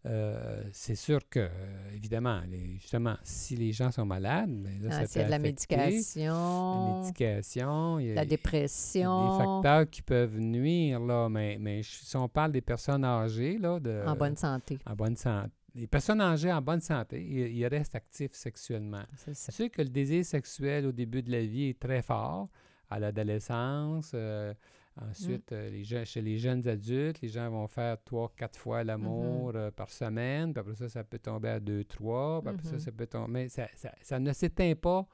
Euh, 0.06 0.62
c'est 0.72 0.94
sûr 0.94 1.20
que, 1.28 1.40
euh, 1.40 1.48
évidemment, 1.94 2.40
justement, 2.78 3.16
si 3.24 3.56
les 3.56 3.72
gens 3.72 3.90
sont 3.90 4.06
malades, 4.06 4.50
mais 4.50 4.78
là, 4.80 4.98
ah, 5.00 5.06
ça 5.06 5.24
de 5.24 5.30
la 5.30 5.38
médication, 5.38 6.92
la 6.92 7.00
médication, 7.00 7.98
la 7.98 8.24
dépression, 8.24 9.32
des 9.32 9.44
facteurs 9.44 9.90
qui 9.90 10.02
peuvent 10.02 10.38
nuire 10.38 11.00
là. 11.00 11.28
Mais, 11.28 11.58
mais 11.60 11.82
si 11.82 12.16
on 12.16 12.28
parle 12.28 12.52
des 12.52 12.60
personnes 12.60 13.04
âgées 13.04 13.58
là, 13.58 13.80
de, 13.80 14.04
en 14.06 14.14
bonne 14.14 14.36
santé, 14.36 14.78
en 14.86 14.94
bonne 14.94 15.16
santé, 15.16 15.50
les 15.76 15.86
personnes 15.86 16.20
âgées 16.20 16.52
en 16.52 16.62
bonne 16.62 16.80
santé, 16.80 17.22
ils, 17.22 17.66
restent 17.66 17.94
actifs 17.94 18.32
sexuellement. 18.32 19.04
C'est 19.16 19.52
sûr 19.52 19.70
que 19.70 19.82
le 19.82 19.88
désir 19.88 20.24
sexuel 20.24 20.86
au 20.86 20.92
début 20.92 21.22
de 21.22 21.30
la 21.30 21.44
vie 21.44 21.68
est 21.68 21.78
très 21.78 22.00
fort, 22.00 22.48
à 22.88 22.98
l'adolescence. 22.98 24.12
Euh, 24.14 24.54
Ensuite, 25.02 25.52
euh, 25.52 25.68
les 25.68 26.04
chez 26.06 26.22
les 26.22 26.38
jeunes 26.38 26.66
adultes, 26.66 27.20
les 27.20 27.28
gens 27.28 27.50
vont 27.50 27.68
faire 27.68 28.02
trois, 28.02 28.32
quatre 28.34 28.58
fois 28.58 28.82
l'amour 28.82 29.52
mm-hmm. 29.52 29.56
euh, 29.56 29.70
par 29.70 29.90
semaine. 29.90 30.54
Puis 30.54 30.60
après 30.60 30.74
ça, 30.74 30.88
ça 30.88 31.04
peut 31.04 31.18
tomber 31.18 31.50
à 31.50 31.60
deux, 31.60 31.84
trois. 31.84 32.40
Puis 32.40 32.54
après 32.54 32.66
ça, 32.66 32.76
mm-hmm. 32.76 32.80
ça 32.80 32.92
peut 32.92 33.06
tomber. 33.06 33.32
Mais 33.32 33.48
ça, 33.48 33.66
ça, 34.02 34.18
ne 34.18 34.32
s'éteint 34.32 34.74
pas 34.74 35.06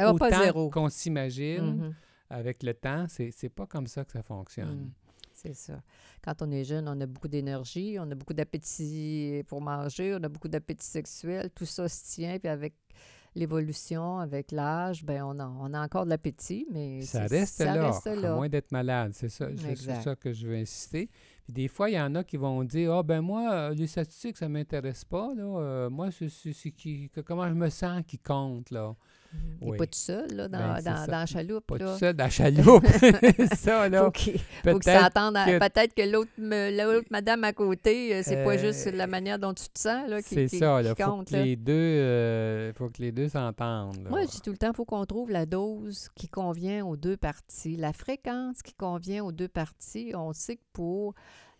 autant 0.00 0.70
qu'on 0.70 0.88
s'imagine. 0.88 1.90
Mm-hmm. 1.90 1.94
Avec 2.30 2.62
le 2.64 2.74
temps, 2.74 3.06
c'est, 3.08 3.30
c'est 3.30 3.50
pas 3.50 3.66
comme 3.66 3.86
ça 3.86 4.04
que 4.04 4.10
ça 4.10 4.22
fonctionne. 4.22 4.86
Mm. 4.86 4.92
C'est 5.32 5.54
ça. 5.54 5.80
Quand 6.22 6.42
on 6.42 6.50
est 6.50 6.64
jeune, 6.64 6.88
on 6.88 7.00
a 7.00 7.06
beaucoup 7.06 7.28
d'énergie, 7.28 7.96
on 8.00 8.10
a 8.10 8.14
beaucoup 8.14 8.34
d'appétit 8.34 9.42
pour 9.46 9.60
manger, 9.60 10.16
on 10.18 10.22
a 10.24 10.28
beaucoup 10.28 10.48
d'appétit 10.48 10.86
sexuel. 10.86 11.50
Tout 11.54 11.66
ça 11.66 11.88
se 11.88 12.14
tient. 12.14 12.38
Puis 12.38 12.48
avec 12.48 12.74
l'évolution, 13.34 14.18
avec 14.18 14.52
l'âge, 14.52 15.04
ben 15.04 15.22
on 15.22 15.38
a, 15.38 15.46
on 15.46 15.74
a 15.74 15.82
encore 15.82 16.04
de 16.04 16.10
l'appétit, 16.10 16.66
mais 16.70 17.02
ça 17.02 17.26
reste, 17.26 17.60
là, 17.60 17.90
à 17.90 18.34
moins 18.34 18.48
d'être 18.48 18.72
malade. 18.72 19.12
C'est 19.14 19.28
ça, 19.28 19.48
c'est 19.56 20.02
ça 20.02 20.16
que 20.16 20.32
je 20.32 20.46
veux 20.46 20.56
insister. 20.56 21.08
Puis 21.44 21.52
des 21.52 21.68
fois, 21.68 21.90
il 21.90 21.94
y 21.94 22.00
en 22.00 22.14
a 22.14 22.24
qui 22.24 22.36
vont 22.36 22.64
dire 22.64 22.92
Ah, 22.94 23.02
ben 23.02 23.20
moi, 23.20 23.52
euh, 23.52 23.74
les 23.74 23.86
statistiques, 23.86 24.36
ça 24.36 24.48
ne 24.48 24.52
m'intéresse 24.54 25.04
pas. 25.04 25.34
Là. 25.34 25.42
Euh, 25.42 25.90
moi, 25.90 26.08
c'est 26.10 26.70
qui, 26.70 27.10
comment 27.26 27.48
je 27.48 27.54
me 27.54 27.68
sens 27.68 28.02
qui 28.06 28.18
compte. 28.18 28.70
Là. 28.70 28.94
Il 29.60 29.70
n'est 29.70 29.76
pas 29.76 29.86
tout 29.86 29.98
seul 29.98 30.30
là, 30.32 30.48
dans, 30.48 30.58
ben, 30.58 30.82
dans, 30.82 31.06
dans, 31.06 31.12
la 31.12 31.26
chaloupe. 31.26 31.66
Pas 31.66 31.78
là. 31.78 31.92
tout 31.92 31.98
seul 31.98 32.14
dans 32.14 32.24
la 32.24 32.30
chaloupe. 32.30 32.86
ça, 33.56 33.88
là. 33.88 34.04
Faut 34.04 34.10
qu'il 34.10 34.40
peut 34.62 34.78
s'entende. 34.82 35.34
Peut-être 35.34 35.94
que 35.94 36.02
l'autre 36.02 37.06
madame 37.10 37.44
à 37.44 37.52
côté, 37.52 38.14
euh, 38.14 38.20
c'est 38.22 38.44
pas 38.44 38.58
juste 38.58 38.92
la 38.92 39.06
manière 39.06 39.38
dont 39.38 39.54
tu 39.54 39.68
te 39.68 39.78
sens 39.78 40.08
là, 40.08 40.22
qui, 40.22 40.46
qui, 40.46 40.58
ça, 40.58 40.82
là, 40.82 40.94
faut 40.94 41.24
Que 41.24 41.36
les 41.36 41.56
deux, 41.56 42.72
faut 42.74 42.88
que 42.90 43.00
les 43.00 43.12
deux 43.12 43.28
s'entendent. 43.28 44.06
Moi, 44.08 44.22
je 44.22 44.32
dis 44.32 44.40
tout 44.40 44.50
le 44.50 44.58
temps, 44.58 44.70
il 44.70 44.76
faut 44.76 44.84
qu'on 44.84 45.06
trouve 45.06 45.30
la 45.30 45.46
dose 45.46 46.08
qui 46.14 46.28
convient 46.28 46.84
aux 46.84 46.96
deux 46.96 47.16
parties, 47.16 47.76
la 47.76 47.92
fréquence 47.92 48.62
qui 48.62 48.74
convient 48.74 49.24
aux 49.24 49.32
deux 49.32 49.48
parties. 49.48 50.12
On 50.14 50.32
sait 50.32 50.56
que 50.56 50.64
pour 50.72 51.14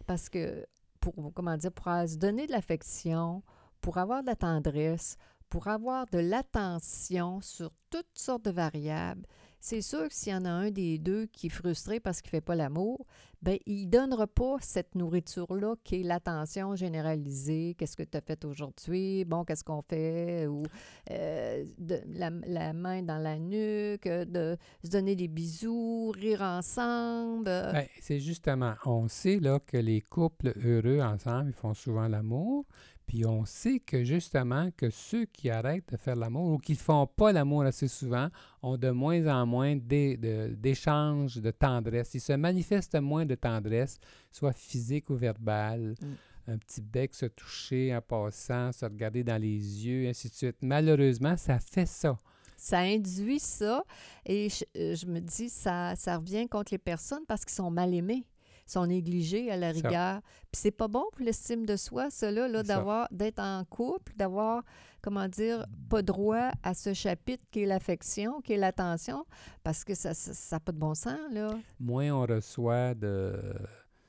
parce 0.06 0.28
que 0.28 0.66
pour, 1.00 1.14
comment 1.34 1.56
dire, 1.56 1.72
pour 1.72 1.86
se 1.86 2.16
donner 2.16 2.46
de 2.46 2.52
l'affection, 2.52 3.42
pour 3.80 3.98
avoir 3.98 4.22
de 4.22 4.28
la 4.28 4.36
tendresse, 4.36 5.16
pour 5.48 5.68
avoir 5.68 6.06
de 6.06 6.18
l'attention 6.18 7.40
sur 7.40 7.70
toutes 7.90 8.06
sortes 8.18 8.44
de 8.44 8.50
variables, 8.50 9.26
c'est 9.66 9.80
sûr 9.80 10.08
que 10.08 10.14
s'il 10.14 10.30
y 10.30 10.36
en 10.36 10.44
a 10.44 10.50
un 10.50 10.70
des 10.70 10.98
deux 10.98 11.24
qui 11.24 11.46
est 11.46 11.50
frustré 11.50 11.98
parce 11.98 12.20
qu'il 12.20 12.28
ne 12.28 12.32
fait 12.32 12.42
pas 12.42 12.54
l'amour, 12.54 13.06
ben 13.40 13.56
il 13.64 13.86
ne 13.86 13.90
donnera 13.90 14.26
pas 14.26 14.56
cette 14.60 14.94
nourriture-là 14.94 15.76
qui 15.82 16.00
est 16.00 16.02
l'attention 16.02 16.76
généralisée. 16.76 17.74
Qu'est-ce 17.78 17.96
que 17.96 18.02
tu 18.02 18.14
as 18.18 18.20
fait 18.20 18.44
aujourd'hui? 18.44 19.24
Bon, 19.24 19.42
qu'est-ce 19.44 19.64
qu'on 19.64 19.80
fait? 19.80 20.46
Ou 20.46 20.64
euh, 21.10 21.64
de, 21.78 21.98
la, 22.08 22.72
main 22.74 23.02
dans 23.02 23.16
la 23.16 23.38
nuque, 23.38 24.06
de 24.06 24.58
se 24.84 24.90
donner 24.90 25.16
des 25.16 25.28
bisous, 25.28 26.10
rire 26.10 26.42
ensemble. 26.42 27.44
Ben, 27.44 27.86
c'est 28.02 28.20
justement, 28.20 28.74
on 28.84 29.08
sait 29.08 29.40
là, 29.40 29.60
que 29.60 29.78
les 29.78 30.02
couples 30.02 30.52
heureux 30.62 31.00
ensemble, 31.00 31.48
ils 31.48 31.54
font 31.54 31.72
souvent 31.72 32.06
l'amour. 32.06 32.66
Puis 33.06 33.26
on 33.26 33.44
sait 33.44 33.80
que 33.80 34.02
justement 34.02 34.70
que 34.76 34.90
ceux 34.90 35.26
qui 35.26 35.50
arrêtent 35.50 35.90
de 35.92 35.96
faire 35.96 36.16
l'amour 36.16 36.52
ou 36.52 36.58
qui 36.58 36.72
ne 36.72 36.78
font 36.78 37.06
pas 37.06 37.32
l'amour 37.32 37.62
assez 37.62 37.88
souvent 37.88 38.28
ont 38.62 38.76
de 38.76 38.90
moins 38.90 39.26
en 39.26 39.46
moins 39.46 39.76
d'échanges 39.76 41.36
de, 41.36 41.50
tendresse. 41.50 42.14
Ils 42.14 42.20
se 42.20 42.32
manifestent 42.32 43.00
moins 43.00 43.26
de 43.26 43.34
tendresse, 43.34 43.98
soit 44.30 44.52
physique 44.52 45.10
ou 45.10 45.16
verbale. 45.16 45.94
Mm. 46.00 46.52
Un 46.52 46.58
petit 46.58 46.82
bec 46.82 47.14
se 47.14 47.26
toucher 47.26 47.94
en 47.94 48.02
passant, 48.02 48.70
se 48.72 48.84
regarder 48.84 49.24
dans 49.24 49.40
les 49.40 49.86
yeux, 49.86 50.08
ainsi 50.08 50.28
de 50.28 50.34
suite. 50.34 50.56
Malheureusement, 50.60 51.36
ça 51.36 51.58
fait 51.58 51.86
ça. 51.86 52.18
Ça 52.56 52.78
induit 52.78 53.40
ça 53.40 53.84
et 54.24 54.48
je, 54.48 54.64
euh, 54.78 54.94
je 54.94 55.06
me 55.06 55.20
dis, 55.20 55.48
ça, 55.48 55.94
ça 55.96 56.16
revient 56.16 56.46
contre 56.48 56.72
les 56.72 56.78
personnes 56.78 57.24
parce 57.26 57.44
qu'ils 57.44 57.54
sont 57.54 57.70
mal 57.70 57.92
aimés 57.92 58.24
sont 58.66 58.86
négligés 58.86 59.50
à 59.50 59.56
la 59.56 59.70
rigueur. 59.70 60.20
Puis 60.52 60.60
c'est 60.60 60.70
pas 60.70 60.88
bon 60.88 61.04
pour 61.12 61.24
l'estime 61.24 61.66
de 61.66 61.76
soi, 61.76 62.10
cela, 62.10 62.48
là, 62.48 62.62
d'avoir, 62.62 63.08
d'être 63.10 63.40
en 63.40 63.64
couple, 63.64 64.12
d'avoir, 64.16 64.62
comment 65.02 65.28
dire, 65.28 65.66
pas 65.88 66.02
droit 66.02 66.50
à 66.62 66.74
ce 66.74 66.94
chapitre 66.94 67.44
qui 67.50 67.62
est 67.62 67.66
l'affection, 67.66 68.40
qui 68.40 68.54
est 68.54 68.58
l'attention, 68.58 69.26
parce 69.62 69.84
que 69.84 69.94
ça 69.94 70.12
n'a 70.52 70.60
pas 70.60 70.72
de 70.72 70.78
bon 70.78 70.94
sens, 70.94 71.18
là. 71.32 71.56
Moins 71.80 72.10
on 72.10 72.22
reçoit 72.22 72.94
de... 72.94 73.54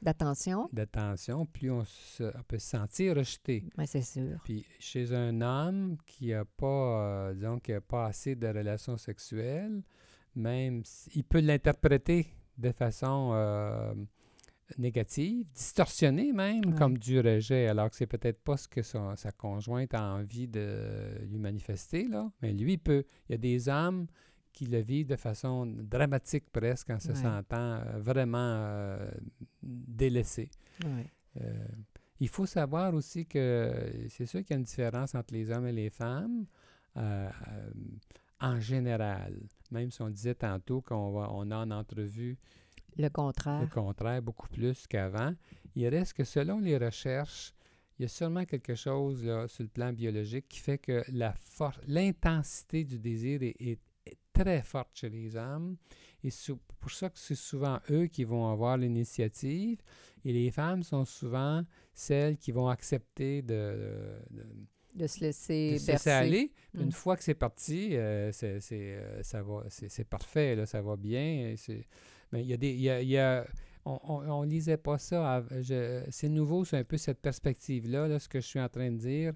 D'attention. 0.02 0.70
D'attention, 0.72 1.48
plus 1.48 1.72
on, 1.72 1.84
peut 2.48 2.60
se 2.60 2.70
sentir 2.70 3.16
rejeté. 3.16 3.64
Ben, 3.76 3.88
c'est 3.88 4.04
sûr. 4.04 4.40
Puis 4.44 4.64
chez 4.78 5.12
un 5.16 5.42
homme 5.42 5.98
qui 6.06 6.28
n'a 6.28 6.46
pas, 6.46 6.68
euh, 6.68 7.34
disons, 7.34 7.60
qui 7.60 7.74
a 7.74 7.82
pas 7.82 8.06
assez 8.06 8.36
de 8.36 8.46
relations 8.46 8.98
sexuelles, 8.98 9.82
même, 10.36 10.84
il 11.16 11.24
peut 11.24 11.40
l'interpréter 11.40 12.28
de 12.58 12.72
façon 12.72 13.32
euh, 13.34 13.94
négative, 14.78 15.46
distorsionnée 15.54 16.34
même, 16.34 16.76
comme 16.76 16.98
du 16.98 17.20
rejet, 17.20 17.68
alors 17.68 17.90
que 17.90 17.96
c'est 17.96 18.08
peut-être 18.08 18.42
pas 18.42 18.58
ce 18.58 18.68
que 18.68 18.82
sa, 18.82 19.16
conjointe 19.38 19.94
a 19.94 20.02
envie 20.02 20.48
de 20.48 21.20
lui 21.30 21.38
manifester, 21.38 22.08
là. 22.08 22.32
Mais 22.42 22.54
lui, 22.54 22.74
il 22.74 22.80
peut. 22.80 23.04
Il 23.30 23.34
y 23.34 23.36
a 23.36 23.38
des 23.38 23.70
hommes 23.70 24.08
qui 24.56 24.66
le 24.66 24.80
vivent 24.80 25.08
de 25.08 25.18
façon 25.18 25.66
dramatique 25.66 26.46
presque 26.52 26.90
en 26.90 27.00
se 27.00 27.14
sentant 27.14 27.58
euh, 27.58 28.00
vraiment 28.00 28.38
euh, 28.38 29.12
délaissé. 29.62 30.50
Euh, 30.86 31.52
il 32.22 32.30
faut 32.30 32.46
savoir 32.46 32.94
aussi 32.94 33.26
que 33.26 33.92
c'est 34.10 34.26
sûr 34.26 34.40
qu'il 34.42 34.52
y 34.52 34.54
a 34.54 34.58
une 34.58 34.64
différence 34.64 35.14
entre 35.14 35.34
les 35.34 35.52
hommes 35.52 35.68
et 35.68 35.74
les 35.74 35.90
femmes 35.90 36.46
en 38.40 38.60
général. 38.62 39.36
Même 39.72 39.92
si 39.92 40.02
on 40.02 40.10
disait 40.10 40.36
tantôt 40.36 40.80
qu'on 40.82 40.96
on 40.96 41.52
a 41.52 41.58
en 41.58 41.72
entrevue 41.72 42.38
le 42.98 43.10
contraire. 43.10 43.62
Le 43.62 43.68
contraire, 43.68 44.22
beaucoup 44.22 44.48
plus 44.50 44.88
qu'avant. 44.88 45.34
Il 45.76 45.88
reste 45.88 46.14
que 46.14 46.24
selon 46.24 46.60
les 46.60 46.78
recherches, 46.78 47.54
il 47.98 48.04
y 48.04 48.06
a 48.06 48.10
seulement 48.10 48.46
quelque 48.46 48.76
chose 48.76 49.24
là, 49.24 49.48
sur 49.48 49.64
le 49.64 49.70
plan 49.70 49.94
biologique 49.94 50.48
qui 50.50 50.60
fait 50.60 50.78
que 50.78 51.04
la 51.12 51.34
l'intensité 51.88 52.84
du 52.84 53.00
désir 53.00 53.42
est, 53.42 53.80
très 54.34 54.62
forte 54.62 54.90
chez 54.94 55.10
les 55.10 55.38
hommes. 55.38 55.78
Et 56.22 56.30
c'est 56.30 56.54
pour 56.80 56.92
ça 56.92 57.10
que 57.10 57.18
c'est 57.18 57.36
souvent 57.36 57.80
eux 57.90 58.08
qui 58.08 58.26
vont 58.26 58.52
avoir 58.52 58.76
l'initiative. 58.76 59.82
Et 60.26 60.34
les 60.34 60.52
femmes 60.52 60.84
sont 60.84 61.06
souvent 61.06 61.64
celles 61.94 62.38
qui 62.38 62.52
vont 62.52 62.68
accepter 62.68 63.42
de, 63.42 64.20
de, 64.94 65.08
se 65.08 65.22
laisser, 65.22 65.80
aller. 66.10 66.52
Une 66.74 66.88
mm. 66.88 66.92
fois 66.92 67.16
que 67.16 67.24
c'est 67.24 67.34
parti, 67.34 67.96
euh, 67.96 68.32
c'est, 68.34 68.60
euh, 68.74 69.24
ça 69.24 69.42
va, 69.42 69.64
c'est, 69.70 70.04
parfait, 70.04 70.58
là, 70.58 70.66
ça 70.66 70.82
va 70.82 70.98
bien. 70.98 71.54
C'est, 71.56 71.88
mais 72.32 72.42
il 72.42 72.48
y 72.48 72.54
a 72.54 72.58
des. 72.58 72.72
Il 72.72 73.10
y 73.10 73.18
a, 73.18 73.46
on, 73.86 74.44
ne 74.44 74.50
lisait 74.50 74.78
pas 74.78 74.98
ça. 74.98 75.44
C'est 76.10 76.30
nouveau, 76.30 76.66
c'est 76.66 76.78
un 76.78 76.84
peu 76.84 76.98
cette 76.98 77.20
perspective-là, 77.20 78.08
là, 78.08 78.20
ce 78.20 78.28
que 78.28 78.42
je 78.42 78.48
suis 78.48 78.60
en 78.60 78.70
train 78.70 78.92
de 78.92 78.98
dire. 78.98 79.34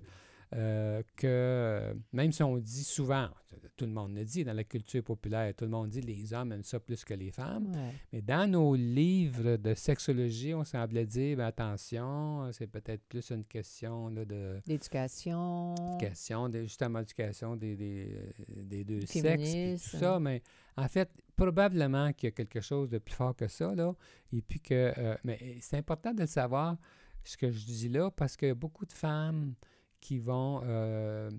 Euh, 0.56 1.04
que 1.16 1.94
même 2.12 2.32
si 2.32 2.42
on 2.42 2.58
dit 2.58 2.84
souvent, 2.84 3.30
tout 3.78 3.86
le 3.86 3.92
monde 3.92 4.16
le 4.16 4.26
dit 4.26 4.44
dans 4.44 4.54
la 4.54 4.64
culture 4.64 5.04
populaire, 5.04 5.54
tout 5.56 5.66
le 5.66 5.70
monde 5.70 5.90
dit 5.90 6.02
les 6.02 6.34
hommes 6.34 6.52
aiment 6.52 6.64
ça 6.64 6.80
plus 6.80 7.06
que 7.06 7.14
les 7.14 7.30
femmes, 7.30 7.72
mais 8.12 8.22
dans 8.24 8.50
nos 8.50 8.74
livres 8.74 9.58
de 9.58 9.76
sexologie, 9.76 10.56
on 10.56 10.64
semblait 10.64 11.06
dire 11.06 11.38
ben, 11.38 11.46
attention, 11.46 12.52
c'est 12.52 12.66
peut-être 12.66 13.04
plus 13.08 13.30
une 13.30 13.46
question 13.46 14.10
là, 14.10 14.26
de 14.26 14.60
d'éducation, 14.66 15.76
question, 16.00 16.52
justement 16.52 16.98
l'éducation 16.98 17.56
des, 17.56 17.76
des, 17.76 18.84
deux 18.84 19.06
sexes, 19.06 19.92
tout 19.92 19.98
ça, 19.98 20.20
mais 20.20 20.42
en 20.80 20.88
fait, 20.88 21.10
probablement 21.36 22.14
qu'il 22.14 22.28
y 22.28 22.32
a 22.32 22.32
quelque 22.32 22.62
chose 22.62 22.90
de 22.90 22.98
plus 22.98 23.14
fort 23.14 23.36
que 23.36 23.48
ça, 23.48 23.74
là, 23.76 23.94
et 24.32 24.42
puis 24.42 24.60
que, 24.60 24.94
euh, 24.98 25.16
mais 25.24 25.58
c'est 25.62 25.78
important 25.78 26.14
de 26.14 26.22
le 26.22 26.28
savoir, 26.28 26.78
ce 27.24 27.38
que 27.38 27.52
je 27.52 27.66
dis 27.66 27.90
là, 27.90 28.10
parce 28.12 28.38
que 28.38 28.54
beaucoup 28.54 28.86
de 28.86 28.94
femmes 28.94 29.54
qui 30.00 30.20
vont 30.20 30.62
euh, 30.64 31.30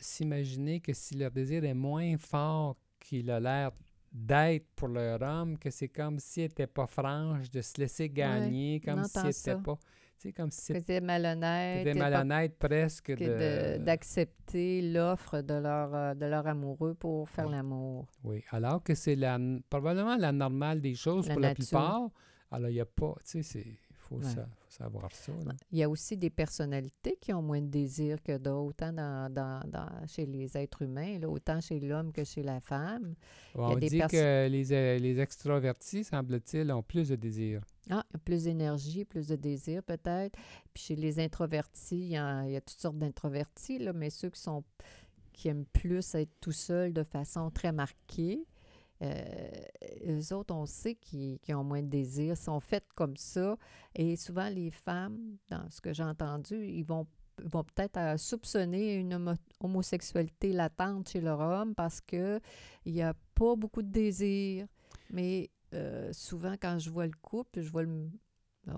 s'imaginer 0.00 0.80
que 0.80 0.92
si 0.92 1.16
leur 1.16 1.30
désir 1.30 1.64
est 1.64 1.74
moins 1.74 2.16
fort 2.18 2.76
qu'il 2.98 3.30
a 3.30 3.38
l'air 3.38 3.72
d'être 4.12 4.66
pour 4.74 4.88
leur 4.88 5.20
homme, 5.22 5.58
que 5.58 5.70
c'est 5.70 5.88
comme 5.88 6.18
s'il 6.18 6.44
n'était 6.44 6.66
pas 6.66 6.86
franche, 6.86 7.50
de 7.50 7.60
se 7.60 7.80
laisser 7.80 8.08
gagner, 8.08 8.80
comme 8.80 9.02
n'était 9.02 9.56
pas... 9.56 9.78
Comme 10.36 10.50
si 10.50 10.72
c'était 10.72 11.00
malhonnête. 11.00 11.86
C'était 11.86 11.96
malhonnête 11.96 12.58
presque 12.58 13.12
de... 13.12 13.78
d'accepter 13.78 14.82
l'offre 14.82 15.42
de 15.42 15.54
leur, 15.54 15.94
euh, 15.94 16.14
de 16.14 16.26
leur 16.26 16.44
amoureux 16.48 16.94
pour 16.94 17.30
faire 17.30 17.48
l'amour. 17.48 18.08
Oui, 18.24 18.42
alors 18.50 18.82
que 18.82 18.96
c'est 18.96 19.14
la, 19.14 19.38
probablement 19.70 20.16
la 20.16 20.32
normale 20.32 20.80
des 20.80 20.96
choses 20.96 21.28
pour 21.28 21.38
la 21.38 21.54
plupart. 21.54 22.10
Alors, 22.50 22.68
il 22.68 22.74
n'y 22.74 22.80
a 22.80 22.84
pas, 22.84 23.14
tu 23.24 23.42
sais, 23.42 23.42
c'est 23.42 23.78
faut, 24.08 24.20
savoir 24.68 25.10
ça. 25.12 25.32
Il 25.70 25.78
y 25.78 25.82
a 25.82 25.88
aussi 25.88 26.16
des 26.16 26.30
personnalités 26.30 27.16
qui 27.20 27.32
ont 27.32 27.42
moins 27.42 27.60
de 27.60 27.66
désir 27.66 28.22
que 28.22 28.36
d'autres, 28.36 28.84
hein, 28.84 28.92
dans, 28.92 29.32
dans, 29.32 30.06
chez 30.06 30.26
les 30.26 30.56
êtres 30.56 30.82
humains, 30.82 31.18
là, 31.18 31.28
autant 31.28 31.60
chez 31.60 31.80
l'homme 31.80 32.12
que 32.12 32.24
chez 32.24 32.42
la 32.42 32.60
femme. 32.60 33.14
on 33.54 33.76
dit 33.76 33.98
que 33.98 34.48
les, 34.48 34.72
euh, 34.72 34.98
les 34.98 35.20
extravertis, 35.20 36.04
semble-t-il, 36.04 36.72
ont 36.72 36.82
plus 36.82 37.08
de 37.08 37.16
désir. 37.16 37.62
Ah, 37.90 38.04
plus 38.24 38.44
d'énergie, 38.44 39.04
plus 39.04 39.28
de 39.28 39.36
désir 39.36 39.82
peut-être. 39.82 40.38
Puis 40.74 40.84
chez 40.84 40.96
les 40.96 41.20
introvertis, 41.20 41.96
il 41.96 42.08
y 42.08 42.16
a, 42.16 42.44
il 42.44 42.52
y 42.52 42.56
a 42.56 42.60
toutes 42.60 42.80
sortes 42.80 42.98
d'introvertis, 42.98 43.80
mais 43.94 44.10
ceux 44.10 44.30
qui 44.30 44.40
sont 44.40 44.64
qui 45.38 45.46
aiment 45.46 45.66
plus 45.66 46.16
être 46.16 46.32
tout 46.40 46.52
seuls 46.52 46.92
de 46.92 47.04
façon 47.04 47.50
très 47.50 47.70
marquée, 47.70 48.44
euh, 49.02 49.48
eux 50.06 50.32
autres, 50.34 50.54
on 50.54 50.66
sait 50.66 50.94
qu'ils 50.94 51.38
ont 51.50 51.64
moins 51.64 51.82
de 51.82 51.88
désir, 51.88 52.36
sont 52.36 52.60
faites 52.60 52.92
comme 52.94 53.16
ça. 53.16 53.56
Et 53.94 54.16
souvent, 54.16 54.48
les 54.48 54.70
femmes, 54.70 55.36
dans 55.48 55.68
ce 55.70 55.80
que 55.80 55.92
j'ai 55.92 56.02
entendu, 56.02 56.66
ils 56.66 56.84
vont, 56.84 57.06
vont 57.44 57.64
peut-être 57.64 57.96
euh, 57.98 58.16
soupçonner 58.16 58.94
une 58.94 59.36
homosexualité 59.60 60.52
latente 60.52 61.08
chez 61.08 61.20
leur 61.20 61.40
homme 61.40 61.74
parce 61.74 62.00
qu'il 62.00 62.40
n'y 62.86 63.02
a 63.02 63.14
pas 63.34 63.54
beaucoup 63.56 63.82
de 63.82 63.90
désir. 63.90 64.66
Mais 65.10 65.50
euh, 65.74 66.12
souvent, 66.12 66.54
quand 66.60 66.78
je 66.78 66.90
vois 66.90 67.06
le 67.06 67.16
couple, 67.22 67.60
je 67.60 67.70
vois 67.70 67.82
le, 67.82 68.10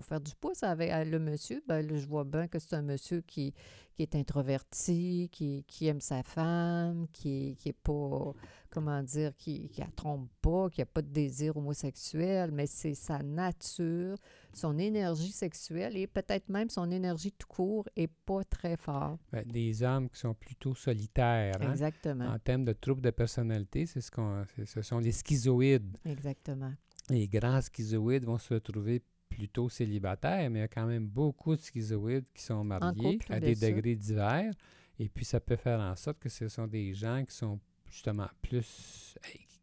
faire 0.00 0.20
du 0.20 0.32
pouce 0.40 0.62
avec 0.62 0.90
euh, 0.90 1.04
le 1.04 1.18
monsieur. 1.18 1.62
Ben, 1.66 1.86
là, 1.86 1.96
je 1.96 2.06
vois 2.06 2.24
bien 2.24 2.46
que 2.48 2.58
c'est 2.58 2.74
un 2.76 2.82
monsieur 2.82 3.20
qui, 3.22 3.52
qui 3.94 4.02
est 4.02 4.14
introverti, 4.14 5.28
qui, 5.32 5.64
qui 5.66 5.86
aime 5.88 6.00
sa 6.00 6.22
femme, 6.22 7.06
qui, 7.12 7.56
qui 7.58 7.70
est 7.70 7.72
pas, 7.72 8.32
comment 8.70 9.02
dire, 9.02 9.34
qui 9.36 9.70
ne 9.78 9.84
trompe 9.96 10.28
pas, 10.40 10.70
qui 10.70 10.80
n'a 10.80 10.86
pas 10.86 11.02
de 11.02 11.08
désir 11.08 11.56
homosexuel, 11.56 12.50
mais 12.52 12.66
c'est 12.66 12.94
sa 12.94 13.18
nature, 13.22 14.16
son 14.52 14.78
énergie 14.78 15.32
sexuelle 15.32 15.96
et 15.96 16.06
peut-être 16.06 16.48
même 16.48 16.70
son 16.70 16.90
énergie 16.90 17.32
tout 17.32 17.46
court 17.48 17.88
est 17.96 18.10
pas 18.26 18.44
très 18.44 18.76
fort. 18.76 19.18
Ben, 19.32 19.44
des 19.46 19.82
hommes 19.82 20.08
qui 20.08 20.18
sont 20.20 20.34
plutôt 20.34 20.74
solitaires. 20.74 21.56
hein? 21.60 21.70
Exactement. 21.72 22.26
En 22.26 22.38
termes 22.38 22.64
de 22.64 22.72
troubles 22.72 23.02
de 23.02 23.10
personnalité, 23.10 23.86
c'est 23.86 24.00
ce 24.00 24.10
qu'on, 24.10 24.44
ce 24.64 24.82
sont 24.82 24.98
les 24.98 25.12
schizoïdes. 25.12 25.96
Exactement. 26.04 26.72
Les 27.08 27.26
grands 27.26 27.60
schizoïdes 27.60 28.24
vont 28.24 28.38
se 28.38 28.54
retrouver 28.54 29.02
plutôt 29.30 29.70
célibataires, 29.70 30.50
mais 30.50 30.58
il 30.58 30.62
y 30.62 30.64
a 30.64 30.68
quand 30.68 30.86
même 30.86 31.06
beaucoup 31.06 31.56
de 31.56 31.60
schizoïdes 31.62 32.26
qui 32.34 32.42
sont 32.42 32.62
mariés 32.64 33.16
couple, 33.18 33.32
à 33.32 33.40
des 33.40 33.54
sûr. 33.54 33.68
degrés 33.68 33.94
divers. 33.96 34.52
Et 34.98 35.08
puis, 35.08 35.24
ça 35.24 35.40
peut 35.40 35.56
faire 35.56 35.80
en 35.80 35.96
sorte 35.96 36.18
que 36.18 36.28
ce 36.28 36.48
sont 36.48 36.66
des 36.66 36.92
gens 36.92 37.24
qui 37.24 37.34
sont 37.34 37.58
justement 37.86 38.28
plus... 38.42 39.16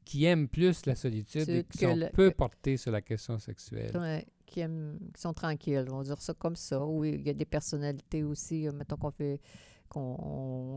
qui 0.04 0.24
aiment 0.26 0.48
plus 0.48 0.86
la 0.86 0.96
solitude 0.96 1.48
et 1.50 1.64
qui 1.66 1.80
sont 1.80 1.96
le- 1.96 2.10
peu 2.10 2.30
que- 2.32 2.36
portés 2.36 2.78
sur 2.78 2.92
la 2.92 3.02
question 3.02 3.38
sexuelle. 3.38 3.96
Ouais, 3.96 4.26
qui, 4.46 4.62
aiment, 4.62 4.98
qui 5.14 5.22
sont 5.22 5.34
tranquilles, 5.34 5.86
on 5.92 5.98
va 5.98 6.04
dire 6.04 6.22
ça 6.22 6.34
comme 6.34 6.56
ça. 6.56 6.84
Oui, 6.84 7.12
il 7.20 7.28
y 7.28 7.30
a 7.30 7.34
des 7.34 7.46
personnalités 7.46 8.24
aussi, 8.24 8.68
euh, 8.68 8.72
mettons 8.72 8.96
qu'on 8.96 9.12
fait 9.12 9.40
qu'on 9.88 10.18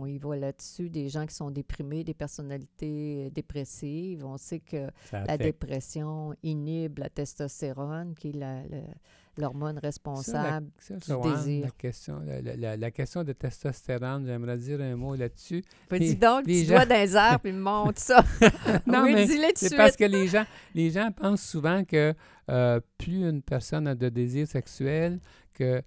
on 0.02 0.06
y 0.06 0.18
va 0.18 0.36
là-dessus, 0.36 0.88
des 0.90 1.08
gens 1.08 1.26
qui 1.26 1.34
sont 1.34 1.50
déprimés, 1.50 2.04
des 2.04 2.14
personnalités 2.14 3.26
euh, 3.26 3.30
dépressives. 3.30 4.24
On 4.24 4.36
sait 4.36 4.60
que 4.60 4.88
Ça 5.10 5.24
la 5.24 5.36
dépression 5.38 6.34
inhibe 6.42 6.98
la 6.98 7.08
testostérone, 7.08 8.14
qui 8.14 8.30
est 8.30 8.36
la- 8.36 8.62
la- 8.68 8.78
l'hormone 9.38 9.78
responsable. 9.78 10.68
Ça, 10.78 10.96
du 10.96 11.06
Joanne, 11.06 11.34
désir. 11.36 11.64
La 11.64 11.70
question, 11.70 12.20
la, 12.26 12.42
la- 12.42 12.56
la- 12.56 12.76
la 12.76 12.90
question 12.90 13.24
de 13.24 13.32
testostérone, 13.32 14.26
j'aimerais 14.26 14.58
dire 14.58 14.80
un 14.80 14.96
mot 14.96 15.14
là-dessus. 15.14 15.62
Les- 15.90 15.98
dis 16.00 16.16
donc, 16.16 16.46
les 16.46 16.60
tu 16.62 16.66
gens- 16.66 16.74
dois 16.76 16.86
dans 16.86 16.94
les 16.96 17.16
airs, 17.16 17.40
puis 17.40 17.52
monte 17.52 17.98
ça. 17.98 18.22
Non, 18.86 19.02
oui, 19.04 19.14
mais 19.14 19.26
C'est 19.54 19.76
parce 19.76 19.96
que 19.96 20.04
les 20.04 20.26
gens, 20.28 20.44
les 20.74 20.90
gens 20.90 21.10
pensent 21.12 21.42
souvent 21.42 21.84
que 21.84 22.14
euh, 22.50 22.80
plus 22.98 23.28
une 23.28 23.42
personne 23.42 23.86
a 23.86 23.94
de 23.94 24.08
désir 24.08 24.46
sexuel, 24.46 25.20
que 25.54 25.82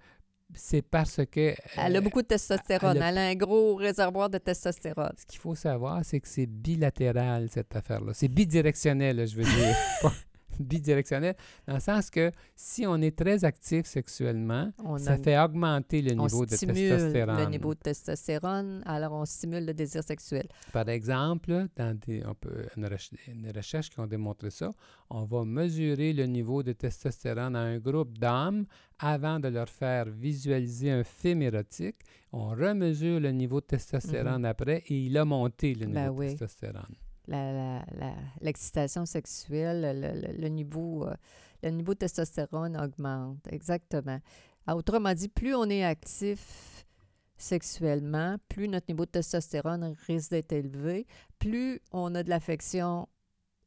c'est 0.56 0.82
parce 0.82 1.22
que... 1.32 1.56
Elle 1.78 1.96
a 1.96 2.00
euh, 2.00 2.02
beaucoup 2.02 2.22
de 2.22 2.28
testostérone. 2.28 2.98
elle 2.98 3.04
a- 3.04 3.10
Elle 3.10 3.18
a 3.18 3.28
un 3.28 3.36
gros 3.36 3.76
réservoir 3.76 4.30
de 4.30 4.38
testostérone. 4.38 5.14
Ce 5.18 5.26
qu'il 5.26 5.40
faut 5.40 5.56
savoir, 5.56 6.02
c'est 6.04 6.20
que 6.20 6.28
c'est 6.28 6.46
bilatéral, 6.46 7.50
cette 7.52 7.76
affaire-là. 7.76 8.14
C'est 8.14 8.28
bidirectionnel, 8.28 9.28
je 9.28 9.36
veux 9.38 9.44
dire. 9.44 9.76
Bidirectionnel, 10.60 11.36
dans 11.68 11.76
le 11.76 11.80
sens 11.80 12.10
que 12.10 12.32
si 12.56 12.86
on 12.88 13.02
est 13.02 13.16
très 13.18 13.44
actif 13.46 13.86
sexuellement, 13.86 14.72
On 14.84 14.98
ça 14.98 15.14
a- 15.14 15.18
fait 15.18 15.38
augmenter 15.40 16.02
le 16.02 16.12
on 16.20 16.24
niveau 16.26 16.46
de 16.46 16.50
testostérone. 16.52 17.38
le 17.38 17.46
niveau 17.50 17.74
de 17.74 17.80
testostérone, 17.80 18.82
alors 18.86 19.14
on 19.14 19.26
stimule 19.26 19.66
le 19.66 19.74
désir 19.74 20.04
sexuel. 20.04 20.48
Par 20.72 20.88
exemple, 20.90 21.68
dans 21.76 21.98
des, 21.98 22.24
on 22.26 22.34
peut, 22.36 22.66
une, 22.78 22.86
reche- 22.86 23.12
une 23.28 23.52
recherche 23.56 23.90
qui 23.90 24.00
ont 24.00 24.08
démontré 24.08 24.50
ça, 24.50 24.72
on 25.10 25.24
va 25.26 25.44
mesurer 25.46 26.14
le 26.14 26.26
niveau 26.26 26.64
de 26.64 26.74
testostérone 26.74 27.56
à 27.56 27.60
un 27.62 27.78
groupe 27.80 28.18
d'hommes 28.18 28.66
avant 29.00 29.40
de 29.40 29.48
leur 29.50 29.70
faire 29.70 30.06
visualiser 30.10 30.92
un 30.92 31.04
film 31.04 31.42
érotique. 31.42 31.98
On 32.32 32.50
remesure 32.50 33.20
le 33.20 33.32
niveau 33.32 33.62
de 33.62 33.66
testostérone 33.66 34.46
après 34.46 34.84
et 34.88 35.06
il 35.06 35.18
a 35.18 35.26
monté 35.26 35.74
le 35.76 35.86
niveau 35.86 35.94
Ben 35.94 36.06
de 36.12 36.18
oui. 36.18 36.28
testostérone. 36.30 36.96
L'excitation 38.42 39.06
sexuelle, 39.06 40.00
le, 40.00 40.22
le- 40.34 40.42
le 40.42 40.48
niveau, 40.50 41.08
euh, 41.08 41.14
le 41.64 41.70
niveau 41.70 41.94
de 41.94 42.00
testostérone 42.00 42.78
augmente. 42.78 43.40
Exactement. 43.50 44.20
Ah, 44.68 44.76
Autrement 44.76 45.14
dit, 45.14 45.30
plus 45.30 45.56
on 45.56 45.66
est 45.70 45.84
actif 45.84 46.86
sexuellement, 47.38 48.38
plus 48.48 48.68
notre 48.68 48.88
niveau 48.90 49.06
de 49.06 49.12
testostérone 49.12 49.96
risque 50.08 50.32
d'être 50.32 50.54
élevé, 50.54 51.06
plus 51.40 51.82
on 51.92 52.14
a 52.16 52.24
de 52.24 52.30
l'affection 52.30 53.08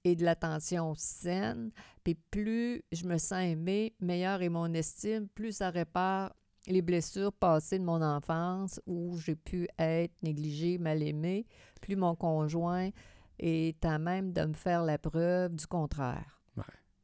et 0.04 0.14
de 0.14 0.24
l'attention 0.24 0.94
saine, 0.94 1.72
puis 2.04 2.14
plus 2.30 2.82
je 2.92 3.04
me 3.06 3.18
sens 3.18 3.42
aimée, 3.42 3.94
meilleure 4.00 4.40
est 4.42 4.48
mon 4.48 4.72
estime, 4.72 5.28
plus 5.28 5.52
ça 5.56 5.70
répare 5.70 6.32
les 6.68 6.80
blessures 6.80 7.32
passées 7.32 7.78
de 7.78 7.84
mon 7.84 8.00
enfance 8.02 8.80
où 8.86 9.18
j'ai 9.18 9.36
pu 9.36 9.68
être 9.78 10.14
négligée, 10.22 10.78
mal 10.78 11.02
aimée, 11.02 11.44
plus 11.80 11.96
mon 11.96 12.14
conjoint 12.14 12.90
est 13.38 13.85
à 13.85 13.99
même 13.99 14.33
de 14.33 14.44
me 14.44 14.53
faire 14.55 14.83
la 14.85 14.99
preuve 14.99 15.55
du 15.55 15.66
contraire. 15.66 16.40
Ouais. 16.57 16.62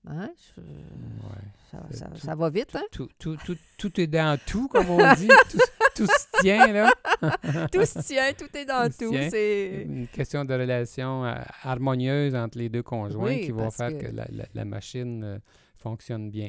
Hein? 0.09 0.31
Je- 0.57 0.61
Ouais. 0.61 1.43
ça, 1.71 1.79
C'est 1.91 1.97
ça- 1.99 2.07
tout- 2.07 2.17
ça 2.21 2.35
va 2.35 2.51
vite, 2.51 2.75
hein? 2.75 2.83
Tout, 2.91 3.09
tout, 3.19 3.37
tout, 3.45 3.57
tout 3.79 4.01
est 4.01 4.07
dans 4.07 4.39
tout, 4.47 4.69
comme 4.69 4.91
on 4.91 5.15
dit. 5.15 5.29
tout, 5.95 6.07
se 6.07 6.41
tient, 6.41 6.73
là. 6.73 6.91
tout 7.73 7.85
se 7.85 8.01
tient, 8.01 8.33
tout 8.33 8.57
est 8.57 8.65
dans 8.65 8.89
Tout. 8.91 9.13
C'est... 9.31 9.85
Une 9.87 10.09
question 10.09 10.45
de 10.45 10.55
relation 10.55 11.25
euh, 11.25 11.35
harmonieuse 11.63 12.35
entre 12.35 12.59
les 12.59 12.69
deux 12.69 12.83
conjoints 12.83 13.29
Oui, 13.31 13.41
qui 13.45 13.53
va 13.53 13.65
parce 13.65 13.77
faire 13.77 13.97
que- 13.99 14.07
que, 14.07 14.13
la, 14.17 14.27
la- 14.33 14.47
la 14.55 14.65
machine 14.65 15.23
euh, 15.25 15.39
fonctionne 15.77 16.31
bien. 16.31 16.49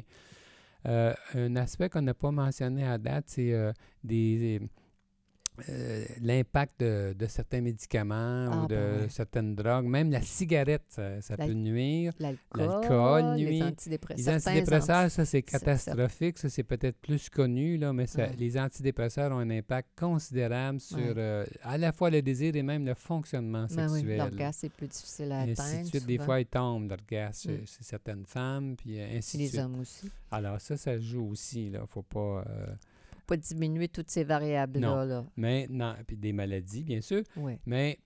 Euh, 0.86 1.14
un 1.36 1.56
aspect 1.56 1.90
qu'on 1.90 2.02
n'a 2.02 2.14
pas 2.14 2.32
mentionné 2.32 2.86
à 2.86 2.98
date, 2.98 3.26
c'est 3.28 3.54
euh, 3.54 3.72
des, 4.04 4.60
euh, 5.70 6.06
l'impact 6.22 6.80
de, 6.80 7.14
de 7.18 7.26
certains 7.28 7.62
médicaments 7.62 8.50
Ah, 8.52 8.64
ou 8.64 8.68
de 8.68 8.76
ben 8.76 9.02
ouais. 9.02 9.10
certaines 9.10 9.56
drogues. 9.56 9.86
Même 9.86 10.12
la 10.12 10.22
cigarette, 10.22 11.00
ça, 11.22 11.38
peut 11.38 11.54
nuire. 11.54 12.12
L'alcool, 12.20 13.36
nuit. 13.36 13.60
les 13.60 13.64
antidépresseurs. 13.64 14.18
Les 14.18 14.30
antidépresseurs, 14.48 15.12
ça, 15.12 15.26
c'est 15.26 15.42
catastrophique. 15.44 16.38
Ça, 16.40 16.50
c'est 16.50 16.64
peut-être 16.64 16.98
plus 17.00 17.30
connu, 17.30 17.78
là, 17.78 17.94
mais 17.94 18.08
ça- 18.08 18.24
Ouais. 18.24 18.36
les 18.38 18.58
antidépresseurs 18.58 19.32
ont 19.32 19.40
un 19.40 19.50
impact 19.50 19.90
considérable 19.98 20.80
sur 20.80 20.98
Ouais. 20.98 21.14
euh, 21.18 21.46
à 21.64 21.78
la 21.78 21.92
fois 21.92 22.10
le 22.10 22.22
désir 22.22 22.56
et 22.56 22.64
même 22.64 22.86
le 22.86 22.94
fonctionnement 22.94 23.66
Ben 23.76 23.88
oui, 23.90 24.00
sexuel. 24.00 24.18
l'orgasme 24.18 24.66
est 24.66 24.70
plus 24.70 24.88
difficile 24.88 25.32
à 25.32 25.46
Et 25.46 25.52
atteindre. 25.52 25.70
ainsi 25.70 25.84
de 25.84 25.98
suite. 25.98 26.06
Des 26.08 26.18
fois, 26.18 26.40
il 26.40 26.46
tombe, 26.46 26.90
l'orgasme, 26.90 27.52
Mm. 27.52 27.58
chez- 27.68 27.84
certaines 27.84 28.26
femmes, 28.26 28.76
puis 28.76 29.00
euh, 29.00 29.18
ainsi 29.18 29.38
de 29.38 29.44
les 29.44 29.60
hommes 29.60 29.80
aussi. 29.80 30.10
Alors, 30.32 30.60
ça, 30.62 30.78
ça 30.78 30.98
joue 30.98 31.30
aussi, 31.30 31.70
là. 31.70 31.86
Faut 31.88 32.02
pas... 32.04 32.44
euh, 32.48 32.68
Pas 33.28 33.38
diminuer 33.38 33.88
toutes 33.88 34.10
ces 34.10 34.24
variables-là. 34.24 35.06
Là. 35.06 35.26
maintenant, 35.38 35.96
puis 36.06 36.18
des 36.18 36.34
maladies, 36.34 36.84
bien 36.84 37.02
sûr. 37.02 37.24
Ouais. 37.38 37.60
Mais 37.66 38.00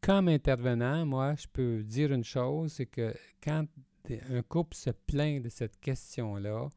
comme 0.00 0.28
intervenant, 0.28 1.06
moi, 1.06 1.34
je 1.36 1.46
peux 1.52 1.82
dire 1.82 2.12
une 2.12 2.24
chose, 2.24 2.72
c'est 2.72 2.86
que 2.86 3.14
quand 3.42 3.64
un 4.30 4.42
couple 4.42 4.76
se 4.76 4.90
plaint 4.90 5.42
de 5.42 5.48
cette 5.48 5.78
question-là, 5.80 6.68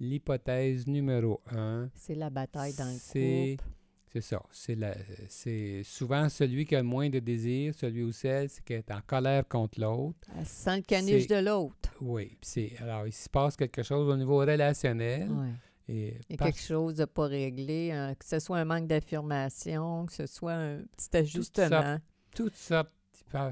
l'hypothèse 0.00 0.86
numéro 0.86 1.40
un, 1.50 1.88
C'est 1.94 2.14
la 2.14 2.30
bataille 2.30 2.74
dans 2.74 2.92
le 2.92 2.98
c'est 3.00 3.56
couple. 3.58 3.70
c'est 4.12 4.20
ça. 4.20 4.42
C'est 4.52 4.74
la- 4.74 4.94
c'est 5.28 5.82
souvent 5.84 6.28
celui 6.28 6.64
qui 6.64 6.76
a 6.76 6.82
le 6.82 6.86
moins 6.88 7.08
de 7.08 7.18
désir, 7.18 7.74
celui 7.74 8.02
ou 8.02 8.12
celle 8.12 8.48
c'est 8.50 8.62
qui 8.64 8.74
est 8.74 8.90
en 8.90 9.00
colère 9.06 9.48
contre 9.48 9.80
l'autre. 9.80 10.28
Elle 10.38 10.46
sent 10.46 10.76
le 10.76 10.82
caniche 10.82 11.26
de 11.26 11.36
l'autre. 11.44 11.90
Oui. 12.00 12.36
alors 12.80 13.06
il 13.06 13.12
se 13.12 13.28
passe 13.28 13.56
quelque 13.56 13.82
chose 13.82 14.08
au 14.08 14.16
niveau 14.16 14.38
relationnel 14.38 15.30
Ouais. 15.30 15.48
Et 15.88 16.18
Il 16.28 16.32
y 16.32 16.34
a 16.34 16.36
par- 16.38 16.48
quelque 16.48 16.60
chose 16.60 16.94
de 16.96 17.04
pas 17.04 17.26
réglé, 17.26 17.92
hein, 17.92 18.14
que 18.14 18.24
ce 18.24 18.38
soit 18.40 18.58
un 18.58 18.64
manque 18.64 18.86
d'affirmation, 18.88 20.06
que 20.06 20.12
ce 20.12 20.26
soit 20.26 20.54
un 20.54 20.82
petit 20.96 21.16
ajustement. 21.16 21.98
toutes 22.34 22.54
sortes 22.56 22.92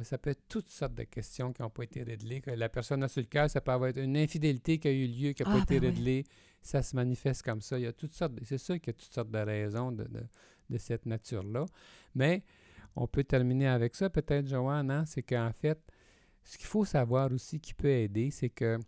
ça 0.02 0.18
peut 0.18 0.30
être 0.30 0.46
toutes 0.48 0.68
sortes 0.68 0.94
de 0.94 1.02
questions 1.04 1.52
qui 1.52 1.60
n'ont 1.62 1.70
pas 1.70 1.82
été 1.84 2.02
réglées, 2.02 2.40
que 2.40 2.50
la 2.50 2.68
personne 2.68 3.02
a 3.02 3.08
sur 3.08 3.20
le 3.20 3.26
cœur, 3.26 3.50
ça 3.50 3.60
peut 3.60 3.72
avoir 3.72 3.90
une 3.96 4.16
infidélité 4.16 4.78
qui 4.78 4.88
a 4.88 4.92
eu 4.92 5.06
lieu, 5.06 5.32
qui 5.32 5.42
n'a 5.42 5.48
Ah, 5.50 5.52
pas 5.54 5.58
été 5.62 5.80
ben 5.80 5.88
oui. 5.88 5.94
réglée, 5.94 6.24
ça 6.62 6.82
se 6.82 6.94
manifeste 6.94 7.42
comme 7.42 7.60
ça. 7.60 7.78
Il 7.78 7.82
y 7.82 7.86
a 7.86 7.92
toutes 7.92 8.14
sortes, 8.14 8.32
c'est 8.44 8.58
sûr 8.58 8.76
qu'il 8.76 8.88
y 8.88 8.90
a 8.90 8.92
toutes 8.98 9.12
sortes 9.12 9.30
de 9.30 9.38
raisons 9.38 9.90
de, 9.90 10.04
de- 10.04 10.26
de 10.70 10.78
cette 10.78 11.06
nature-là. 11.06 11.66
Mais 12.14 12.44
on 12.94 13.06
peut 13.08 13.24
terminer 13.24 13.66
avec 13.68 13.94
ça, 13.96 14.08
peut-être, 14.10 14.46
Joanne, 14.46 14.90
hein, 14.90 15.04
c'est 15.06 15.22
qu'en 15.22 15.52
fait, 15.52 15.78
ce 16.44 16.56
qu'il 16.56 16.66
faut 16.66 16.84
savoir 16.84 17.32
aussi 17.32 17.58
qui 17.58 17.74
peut 17.74 17.88
aider, 17.90 18.30
c'est 18.30 18.50
que 18.50 18.78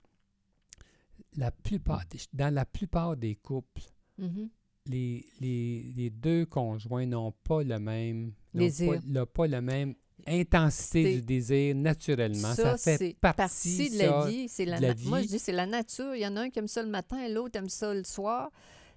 la 1.37 1.51
plupart, 1.51 2.03
dans 2.33 2.53
la 2.55 2.65
plupart 2.65 3.17
des 3.17 3.35
couples, 3.37 3.83
Mhm. 4.19 4.49
les, 4.87 5.27
les, 5.41 5.93
les 5.97 6.11
deux 6.11 6.47
conjoints 6.47 7.05
n'ont 7.07 7.33
pas 7.45 7.63
le 7.63 7.79
même 7.79 8.33
Désir. 8.55 8.93
pas, 8.95 8.99
n'ont 9.05 9.27
pas 9.27 9.47
la 9.47 9.61
même 9.61 9.95
intensité 10.27 11.15
du 11.17 11.23
désir 11.23 11.75
naturellement. 11.75 12.55
Ça, 12.55 12.77
fait 12.79 12.97
c'est 12.97 13.17
partie, 13.21 13.91
de 13.91 13.99
la 13.99 14.23
ça, 14.23 14.29
vie. 14.29 14.49
C'est 14.49 14.65
la 14.65 14.81
la 14.81 14.95
Moi, 15.05 15.23
je 15.23 15.27
dis 15.29 15.39
c'est 15.39 15.53
la 15.53 15.67
nature. 15.67 16.15
Il 16.15 16.21
y 16.23 16.27
en 16.27 16.37
a 16.37 16.43
un 16.43 16.51
qui 16.51 16.59
aime 16.59 16.69
ça 16.69 16.83
le 16.83 16.89
matin, 16.89 17.29
l'autre 17.29 17.59
aime 17.59 17.69
ça 17.69 17.93
le 17.95 18.05
soir. 18.05 18.51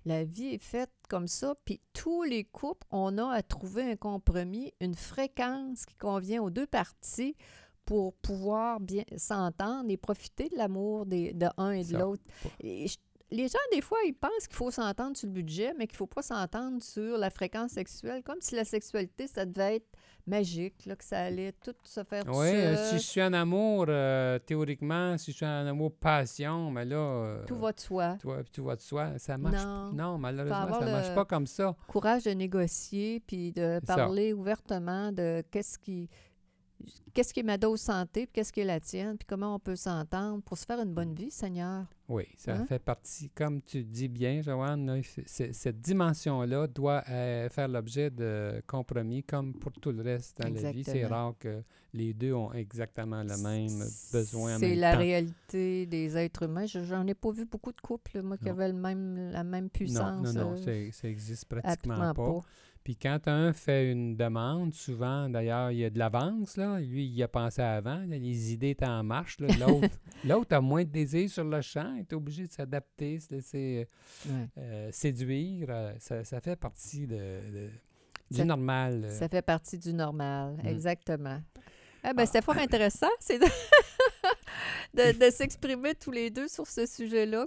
La 0.06 0.24
vie 0.24 0.54
est 0.54 0.64
faite 0.64 0.92
comme 1.10 1.28
ça. 1.28 1.54
Puis 1.66 1.82
tous 1.94 2.24
les 2.24 2.46
couples, 2.46 2.88
on 2.90 3.18
a 3.18 3.30
à 3.34 3.44
trouver 3.44 3.84
un 3.84 3.96
compromis, 3.98 4.72
une 4.80 4.96
fréquence 4.96 5.86
qui 5.86 5.96
convient 5.96 6.42
aux 6.42 6.50
deux 6.50 6.68
parties 6.68 7.36
pour 7.90 8.14
pouvoir 8.14 8.80
bien 8.80 9.04
s'entendre 9.18 9.90
et 9.90 9.98
profiter 9.98 10.48
de 10.50 10.56
l'amour 10.58 11.08
des- 11.08 11.34
de 11.34 11.48
un 11.58 11.72
et 11.72 11.84
de 11.84 11.98
l'autre. 11.98 12.22
Les 13.32 13.48
gens, 13.48 13.58
des 13.72 13.82
fois, 13.82 13.98
ils 14.08 14.14
pensent 14.14 14.48
qu'il 14.48 14.56
faut 14.56 14.72
s'entendre 14.72 15.16
sur 15.16 15.28
le 15.28 15.34
budget, 15.34 15.74
mais 15.78 15.86
qu'il 15.86 15.94
ne 15.96 15.98
faut 15.98 16.08
pas 16.08 16.24
s'entendre 16.24 16.82
sur 16.82 17.16
la 17.18 17.30
fréquence 17.30 17.72
sexuelle, 17.72 18.24
comme 18.24 18.42
si 18.42 18.56
la 18.56 18.64
sexualité, 18.66 19.28
ça 19.28 19.46
devait 19.46 19.76
être 19.78 19.88
magique, 20.26 20.86
là, 20.88 20.96
que 20.96 21.04
ça 21.04 21.20
allait 21.20 21.52
tout 21.64 21.76
se 21.84 22.04
faire 22.04 22.26
tout 22.26 22.32
Oui, 22.32 22.50
seul. 22.50 22.78
si 22.78 22.96
je 22.96 23.02
suis 23.04 23.22
en 23.22 23.34
amour, 23.34 23.86
euh, 23.88 24.40
théoriquement, 24.40 25.16
si 25.20 25.32
je 25.32 25.38
suis 25.38 25.46
en 25.46 25.66
amour 25.68 25.92
passion, 25.94 26.72
mais 26.72 26.86
là. 26.86 26.96
euh, 26.98 27.46
Tout 27.46 27.56
va 27.58 27.72
de 27.72 27.80
soi. 27.80 28.18
Toi, 28.20 28.44
tout 28.52 28.64
va 28.64 28.76
de 28.76 28.82
soi. 28.82 29.18
Ça 29.20 29.38
marche. 29.38 29.64
Non. 29.64 29.92
Non, 29.94 30.18
malheureusement, 30.18 30.80
ça 30.80 30.86
ne 30.86 30.92
marche 30.92 31.14
pas 31.16 31.26
comme 31.26 31.46
ça. 31.48 31.76
Courage 31.88 32.24
de 32.24 32.32
négocier, 32.32 33.20
puis 33.28 33.52
de 33.52 33.80
ça. 33.86 33.96
parler 33.96 34.34
ouvertement 34.34 35.12
de 35.12 35.44
qu'est-ce 35.52 35.78
qui... 35.78 36.10
Qu'est-ce 37.14 37.34
qui 37.34 37.40
est 37.42 37.44
ma 37.44 37.58
dose 37.58 37.82
santé, 37.82 38.26
puis 38.26 38.34
qu'est-ce 38.34 38.54
qui 38.54 38.62
est 38.62 38.66
la 38.66 38.80
tienne, 38.80 39.18
puis 39.18 39.26
comment 39.28 39.56
on 39.56 39.60
peut 39.60 39.76
s'entendre 39.76 40.42
pour 40.44 40.58
se 40.58 40.66
faire 40.66 40.80
une 40.80 40.94
bonne 40.94 41.14
vie, 41.14 41.32
Seigneur? 41.32 41.86
Oui, 42.08 42.24
ça 42.38 42.56
Hein? 42.56 42.66
fait 42.66 42.80
partie, 42.80 43.30
comme 43.32 43.62
tu 43.62 43.84
dis 43.84 44.08
bien, 44.08 44.42
Joanne, 44.42 45.02
cette 45.26 45.82
dimension-là 45.82 46.68
doit 46.68 47.04
euh, 47.10 47.50
faire 47.50 47.68
l'objet 47.68 48.10
de 48.10 48.62
compromis 48.68 49.24
comme 49.24 49.54
pour 49.54 49.72
tout 49.74 49.92
le 49.92 50.02
reste 50.02 50.40
dans 50.42 50.54
la 50.54 50.72
vie. 50.72 50.84
C'est 50.84 51.06
rare 51.06 51.34
que 51.40 51.62
les 51.94 52.14
deux 52.14 52.34
ont 52.34 52.52
exactement 52.54 53.24
le 53.24 53.38
même 53.38 53.84
besoin 54.14 54.58
C'est 54.60 54.76
la 54.76 54.94
temps. 54.94 55.00
réalité 55.00 55.86
des 55.86 56.18
êtres 56.18 56.44
humains. 56.44 56.66
Je- 56.66 56.84
J'en 56.84 57.06
ai 57.08 57.14
pas 57.16 57.32
vu 57.32 57.46
beaucoup 57.46 57.72
de 57.72 57.82
couples, 57.82 58.22
moi, 58.22 58.38
qui 58.38 58.46
Non. 58.46 58.52
avaient 58.52 58.68
le 58.68 58.74
même, 58.76 59.32
la 59.32 59.44
même 59.44 59.70
puissance. 59.70 60.24
Non, 60.24 60.34
non, 60.34 60.52
non, 60.52 60.54
euh, 60.54 60.62
c'est- 60.64 60.92
ça 60.92 61.08
existe 61.08 61.46
pratiquement 61.46 62.14
pas. 62.14 62.40
Puis 62.84 62.96
quand 62.96 63.28
un 63.28 63.52
fait 63.54 63.92
une 63.92 64.16
demande, 64.16 64.74
souvent, 64.74 65.30
d'ailleurs, 65.30 65.70
il 65.72 65.80
y 65.80 65.86
a 65.86 65.90
de 65.90 66.00
l'avance, 66.00 66.56
là. 66.58 66.80
Lui, 66.80 67.06
il 67.06 67.14
y 67.14 67.22
a 67.22 67.28
pensé 67.28 67.62
avant. 67.62 67.98
là, 68.00 68.18
les 68.18 68.54
idées 68.54 68.70
étaient 68.70 68.88
en 68.88 69.04
marche. 69.04 69.38
L'autre, 69.40 69.50
l'autre 70.26 70.56
a 70.56 70.62
moins 70.62 70.84
de 70.86 70.90
désir 70.90 71.30
sur 71.30 71.44
le 71.44 71.62
champ, 71.62 71.96
est 71.98 72.14
obligé 72.14 72.48
de 72.48 72.52
s'adapter, 72.52 73.20
se 73.20 73.34
laisser 73.34 73.88
Ouais. 74.28 74.48
euh, 74.58 74.90
séduire. 74.92 75.68
ça, 76.00 76.24
ça 76.24 76.40
fait 76.40 76.56
partie 76.56 77.06
de, 77.06 77.16
de- 77.18 77.70
du 78.32 78.38
Ça- 78.38 78.46
normal. 78.46 79.08
Ça 79.12 79.28
fait 79.28 79.42
partie 79.42 79.78
du 79.78 79.94
normal, 79.94 80.56
exactement. 80.64 81.42
Ah 82.04 82.14
ben, 82.14 82.24
Ah. 82.24 82.26
C'était 82.26 82.42
fort 82.42 82.58
intéressant 82.58 83.08
c'est 83.20 83.40
de, 83.40 83.46
de, 84.94 85.26
de 85.26 85.32
s'exprimer 85.32 85.96
tous 85.96 86.12
les 86.12 86.30
deux 86.30 86.48
sur 86.48 86.66
ce 86.68 86.86
sujet-là 86.86 87.46